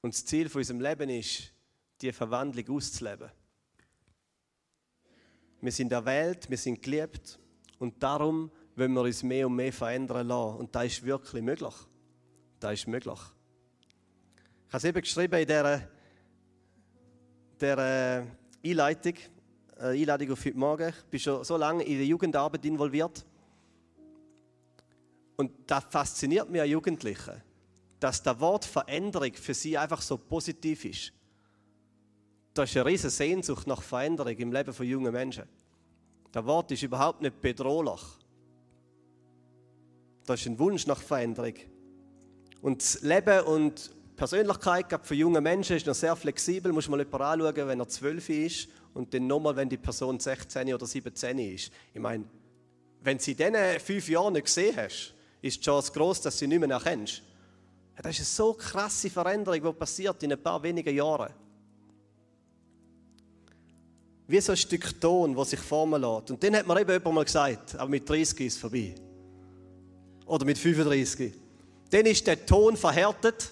Und 0.00 0.14
das 0.14 0.24
Ziel 0.24 0.48
von 0.48 0.60
unserem 0.60 0.80
Leben 0.80 1.08
ist, 1.10 1.52
diese 2.00 2.12
Verwandlung 2.12 2.76
auszuleben. 2.76 3.30
Wir 5.60 5.72
sind 5.72 5.92
erwählt, 5.92 6.50
wir 6.50 6.58
sind 6.58 6.82
geliebt 6.82 7.38
und 7.78 8.02
darum 8.02 8.50
wollen 8.74 8.92
wir 8.94 9.02
uns 9.02 9.22
mehr 9.22 9.46
und 9.46 9.54
mehr 9.54 9.72
verändern 9.72 10.26
lassen. 10.26 10.56
Und 10.56 10.74
das 10.74 10.86
ist 10.86 11.04
wirklich 11.04 11.42
möglich. 11.42 11.74
Das 12.58 12.72
ist 12.72 12.88
möglich. 12.88 13.18
Ich 14.66 14.74
habe 14.74 14.78
es 14.78 14.84
eben 14.84 15.00
geschrieben 15.00 15.40
in 15.40 15.46
dieser, 15.46 15.88
dieser 17.60 18.26
Einleitung, 18.64 19.14
äh, 19.76 20.00
Einladung 20.00 20.32
auf 20.32 20.44
heute 20.44 20.56
Morgen. 20.56 20.88
Ich 20.88 21.04
bin 21.10 21.20
schon 21.20 21.44
so 21.44 21.56
lange 21.56 21.84
in 21.84 21.98
der 21.98 22.06
Jugendarbeit 22.06 22.64
involviert. 22.64 23.24
Und 25.42 25.50
das 25.66 25.82
fasziniert 25.90 26.48
mich 26.50 26.60
an 26.60 26.68
Jugendlichen, 26.68 27.42
dass 27.98 28.22
das 28.22 28.38
Wort 28.38 28.64
Veränderung 28.64 29.34
für 29.34 29.54
sie 29.54 29.76
einfach 29.76 30.00
so 30.00 30.16
positiv 30.16 30.84
ist. 30.84 31.12
Da 32.54 32.62
ist 32.62 32.76
eine 32.76 32.86
riesige 32.86 33.10
Sehnsucht 33.10 33.66
nach 33.66 33.82
Veränderung 33.82 34.36
im 34.36 34.52
Leben 34.52 34.72
von 34.72 34.86
jungen 34.86 35.12
Menschen. 35.12 35.42
Das 36.30 36.44
Wort 36.44 36.70
ist 36.70 36.84
überhaupt 36.84 37.22
nicht 37.22 37.40
bedrohlich. 37.40 38.00
Da 40.26 40.34
ist 40.34 40.46
ein 40.46 40.60
Wunsch 40.60 40.86
nach 40.86 41.02
Veränderung. 41.02 41.54
Und 42.60 42.80
das 42.80 43.02
Leben 43.02 43.40
und 43.40 43.90
Persönlichkeit 44.14 44.86
für 45.04 45.16
junge 45.16 45.40
Menschen 45.40 45.74
ist 45.74 45.88
noch 45.88 45.96
sehr 45.96 46.14
flexibel. 46.14 46.72
Muss 46.72 46.88
man 46.88 47.00
jemanden 47.00 47.20
anschauen, 47.20 47.66
wenn 47.66 47.80
er 47.80 47.88
12 47.88 48.28
ist 48.28 48.68
und 48.94 49.12
dann 49.12 49.26
nochmal, 49.26 49.56
wenn 49.56 49.68
die 49.68 49.76
Person 49.76 50.20
16 50.20 50.72
oder 50.72 50.86
17 50.86 51.36
ist. 51.40 51.72
Ich 51.92 52.00
meine, 52.00 52.26
wenn 53.00 53.18
sie 53.18 53.32
in 53.32 53.38
diesen 53.38 53.80
fünf 53.80 54.08
Jahren 54.08 54.34
nicht 54.34 54.44
gesehen 54.44 54.76
hast, 54.76 55.16
ist 55.42 55.58
die 55.58 55.64
Chance 55.64 55.92
groß, 55.92 56.22
dass 56.22 56.38
sie 56.38 56.46
nicht 56.46 56.60
mehr 56.60 56.70
erkennst. 56.70 57.22
Das 57.96 58.12
ist 58.12 58.20
eine 58.20 58.26
so 58.26 58.54
krasse 58.54 59.10
Veränderung, 59.10 59.62
die 59.62 59.78
passiert 59.78 60.22
in 60.22 60.32
ein 60.32 60.42
paar 60.42 60.62
wenigen 60.62 60.94
Jahren. 60.94 61.32
Wie 64.26 64.40
so 64.40 64.52
ein 64.52 64.56
Stück 64.56 64.98
Ton, 65.00 65.34
das 65.34 65.50
sich 65.50 65.60
formen 65.60 66.00
lässt. 66.00 66.30
Und 66.30 66.42
dann 66.42 66.56
hat 66.56 66.66
mir 66.66 66.80
eben 66.80 66.90
jemand 66.90 67.14
mal 67.14 67.24
gesagt, 67.24 67.74
aber 67.74 67.90
mit 67.90 68.08
30 68.08 68.40
ist 68.40 68.54
es 68.54 68.60
vorbei. 68.60 68.94
Oder 70.24 70.46
mit 70.46 70.56
35. 70.56 71.34
Dann 71.90 72.06
ist 72.06 72.26
der 72.26 72.46
Ton 72.46 72.76
verhärtet. 72.76 73.50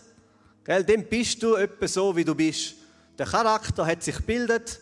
Gell? 0.65 0.85
Dann 0.85 1.05
bist 1.05 1.43
du 1.43 1.57
etwa 1.57 1.87
so, 1.87 2.17
wie 2.17 2.25
du 2.25 2.35
bist. 2.35 2.77
Der 3.19 3.27
Charakter 3.27 3.85
hat 3.85 4.03
sich 4.03 4.17
gebildet. 4.17 4.81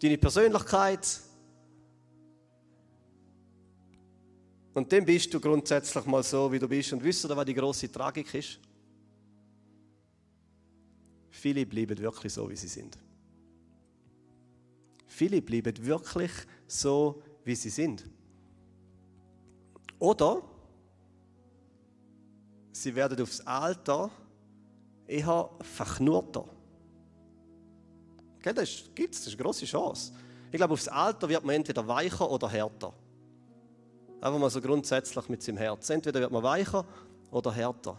Deine 0.00 0.18
Persönlichkeit, 0.18 1.20
Und 4.72 4.92
dann 4.92 5.04
bist 5.04 5.32
du 5.34 5.40
grundsätzlich 5.40 6.04
mal 6.06 6.22
so, 6.22 6.50
wie 6.52 6.58
du 6.58 6.68
bist. 6.68 6.92
Und 6.92 7.02
wisst 7.02 7.24
ihr, 7.24 7.36
was 7.36 7.44
die 7.44 7.54
große 7.54 7.90
Tragik 7.90 8.32
ist? 8.34 8.60
Viele 11.30 11.66
bleiben 11.66 11.98
wirklich 11.98 12.32
so, 12.32 12.48
wie 12.48 12.56
sie 12.56 12.68
sind. 12.68 12.98
Viele 15.06 15.42
bleiben 15.42 15.74
wirklich 15.84 16.32
so, 16.66 17.22
wie 17.44 17.54
sie 17.56 17.70
sind. 17.70 18.04
Oder 19.98 20.42
sie 22.72 22.94
werden 22.94 23.20
aufs 23.20 23.40
Alter 23.40 24.10
eher 25.06 25.50
verknurrter. 25.60 26.48
Okay, 28.38 28.54
das 28.54 28.84
gibt 28.94 29.14
es, 29.14 29.20
das 29.20 29.28
ist 29.28 29.34
eine 29.34 29.42
große 29.42 29.66
Chance. 29.66 30.12
Ich 30.50 30.56
glaube, 30.56 30.72
aufs 30.74 30.88
Alter 30.88 31.28
wird 31.28 31.44
man 31.44 31.56
entweder 31.56 31.86
weicher 31.86 32.30
oder 32.30 32.48
härter. 32.48 32.94
Einfach 34.20 34.38
mal 34.38 34.50
so 34.50 34.60
grundsätzlich 34.60 35.28
mit 35.28 35.42
seinem 35.42 35.56
Herz. 35.56 35.88
Entweder 35.88 36.20
wird 36.20 36.30
man 36.30 36.42
weicher 36.42 36.84
oder 37.30 37.52
härter. 37.52 37.98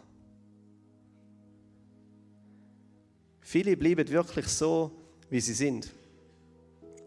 Viele 3.39 3.75
bleiben 3.75 4.07
wirklich 4.07 4.47
so, 4.47 4.91
wie 5.29 5.41
sie 5.41 5.53
sind. 5.53 5.89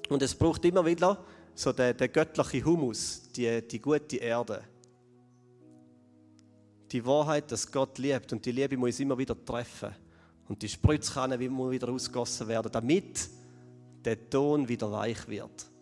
Und 0.08 0.20
es 0.20 0.34
braucht 0.34 0.64
immer 0.64 0.84
wieder 0.84 1.24
so 1.54 1.72
den, 1.72 1.96
den 1.96 2.12
göttlichen 2.12 2.64
Humus, 2.64 3.22
die, 3.34 3.62
die 3.62 3.80
gute 3.80 4.16
Erde. 4.16 4.64
Die 6.90 7.06
Wahrheit, 7.06 7.50
dass 7.52 7.70
Gott 7.70 7.96
liebt 7.98 8.32
und 8.32 8.44
die 8.44 8.52
Liebe 8.52 8.76
muss 8.76 8.98
immer 8.98 9.16
wieder 9.16 9.42
treffen. 9.44 9.94
Und 10.48 10.60
die 10.60 10.68
Spritzkanne 10.68 11.38
muss 11.48 11.70
wieder 11.70 11.88
ausgossen 11.88 12.48
werden, 12.48 12.70
damit 12.70 13.28
der 14.04 14.28
Ton 14.28 14.68
wieder 14.68 14.90
weich 14.90 15.26
wird 15.28 15.73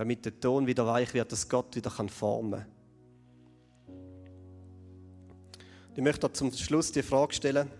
damit 0.00 0.24
der 0.24 0.40
Ton 0.40 0.66
wieder 0.66 0.86
weich 0.86 1.12
wird, 1.12 1.30
dass 1.30 1.46
Gott 1.46 1.76
wieder 1.76 1.90
formen 1.90 2.62
kann. 2.62 2.66
Ich 5.94 6.02
möchte 6.02 6.32
zum 6.32 6.50
Schluss 6.50 6.90
die 6.90 7.02
Frage 7.02 7.34
stellen, 7.34 7.70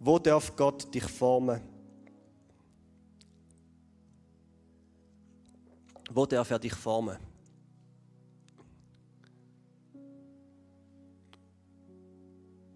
wo 0.00 0.18
darf 0.18 0.56
Gott 0.56 0.94
dich 0.94 1.04
formen? 1.04 1.60
Wo 6.10 6.24
darf 6.24 6.50
er 6.50 6.58
dich 6.58 6.72
formen? 6.72 7.18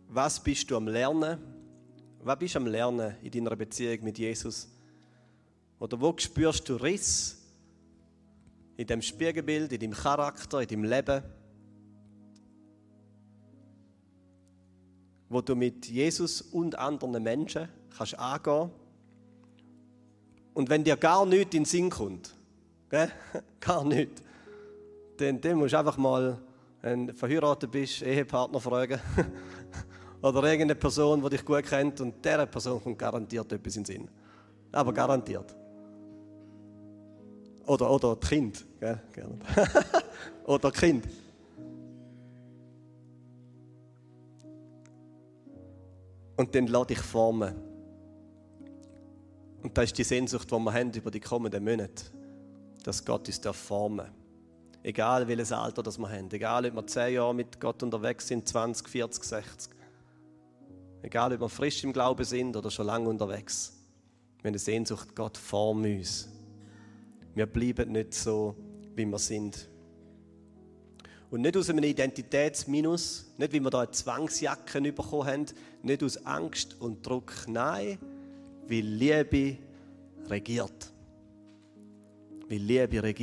Was 0.09 0.38
bist 0.45 0.71
du 0.71 0.77
am 0.77 0.88
Lernen? 0.88 1.38
Was 2.23 2.38
bist 2.38 2.55
du 2.55 2.59
am 2.59 2.67
Lernen 2.67 3.17
in 3.23 3.31
deiner 3.31 3.57
Beziehung 3.57 4.05
mit 4.05 4.19
Jesus? 4.19 4.69
Oder 5.79 5.99
wo 5.99 6.15
spürst 6.19 6.69
du 6.69 6.77
Riss 6.77 7.42
in 8.83 8.88
dem 8.88 9.03
Spiegelbild, 9.03 9.73
in 9.73 9.81
deinem 9.81 9.92
Charakter, 9.95 10.61
in 10.61 10.68
deinem 10.68 10.85
Leben. 10.85 11.23
wo 15.33 15.40
du 15.40 15.55
mit 15.57 15.87
Jesus 15.87 16.42
und 16.42 16.79
anderen 16.79 17.23
Menschen 17.23 17.68
kannst 17.97 18.18
angehen 18.18 18.71
Und 20.53 20.68
wenn 20.68 20.85
dir 20.85 20.97
gar 20.97 21.25
nichts 21.25 21.55
in 21.55 21.62
den 21.62 21.64
Sinn 21.64 21.88
kommt, 21.88 22.35
gell? 22.90 23.11
gar 23.61 23.83
nichts, 23.83 24.23
dann, 25.16 25.40
dann 25.40 25.57
musst 25.57 25.73
du 25.73 25.79
einfach 25.79 25.97
mal, 25.97 26.38
wenn 26.83 27.07
du 27.07 27.14
verheiratet 27.14 27.71
bist, 27.71 28.03
Ehepartner 28.03 28.61
fragen. 28.61 29.01
Oder 30.23 30.42
irgendeine 30.45 30.75
Person, 30.75 31.23
die 31.23 31.31
dich 31.31 31.45
gut 31.45 31.64
kennt 31.64 32.01
und 32.03 32.23
dieser 32.23 32.47
Person 32.47 32.83
kommt 32.83 32.99
garantiert 32.99 33.51
etwas 33.53 33.77
in 33.77 33.85
den 33.85 33.87
Sinn. 33.87 34.11
Aber 34.71 34.92
garantiert. 34.92 35.62
Oder, 37.73 37.91
oder 37.91 38.17
Kind. 38.17 38.67
Gell? 38.81 39.01
oder 40.45 40.71
Kind. 40.71 41.09
Und 46.37 46.55
dann 46.55 46.67
lass 46.67 46.87
dich 46.89 46.99
formen. 46.99 47.55
Und 49.63 49.79
das 49.79 49.85
ist 49.85 49.97
die 49.97 50.05
Sehnsucht, 50.05 50.51
die 50.51 50.55
wir 50.55 50.71
haben 50.75 50.93
über 50.93 51.11
die 51.11 51.21
kommenden 51.21 51.65
Monate. 51.65 52.05
Dass 52.85 53.03
Gott 53.03 53.27
uns 53.27 53.41
formen 53.57 53.97
darf. 53.97 54.11
Egal 54.83 55.27
welches 55.27 55.53
Alter 55.53 55.83
das 55.83 55.97
wir 55.97 56.11
haben. 56.11 56.31
Egal, 56.31 56.67
ob 56.67 56.75
wir 56.75 56.87
10 56.87 57.15
Jahre 57.15 57.35
mit 57.35 57.59
Gott 57.59 57.83
unterwegs 57.83 58.29
sind, 58.29 58.47
20, 58.47 58.87
40, 58.87 59.25
60. 59.25 59.73
Egal, 61.01 61.33
ob 61.33 61.41
wir 61.41 61.49
frisch 61.49 61.83
im 61.85 61.95
Glauben 61.95 62.25
sind 62.25 62.55
oder 62.55 62.71
schon 62.71 62.85
lange 62.85 63.09
unterwegs. 63.09 63.73
Wir 64.37 64.49
haben 64.49 64.49
eine 64.49 64.59
Sehnsucht, 64.59 65.17
Gott 65.17 65.39
form 65.39 65.85
uns. 65.85 66.29
Wir 67.35 67.47
bleiben 67.47 67.92
nicht 67.92 68.14
so, 68.14 68.55
wie 68.95 69.07
wir 69.07 69.18
sind. 69.18 69.68
Und 71.31 71.40
nicht 71.40 71.57
aus 71.57 71.71
einem 71.71 71.85
Identitätsminus, 71.85 73.33
nicht 73.38 73.53
wie 73.55 73.61
wir 73.61 73.71
da 73.71 73.81
eine 73.81 73.90
Zwangsjacke 73.90 74.81
bekommen 74.92 75.27
haben, 75.27 75.47
nicht 75.83 76.03
aus 76.03 76.27
Angst 76.27 76.79
und 76.79 77.07
Druck, 77.07 77.33
nein, 77.49 77.99
weil 78.68 78.81
Liebe 78.81 79.57
regiert. 80.29 80.92
Weil 82.49 82.59
Liebe 82.59 83.03
regiert. 83.03 83.18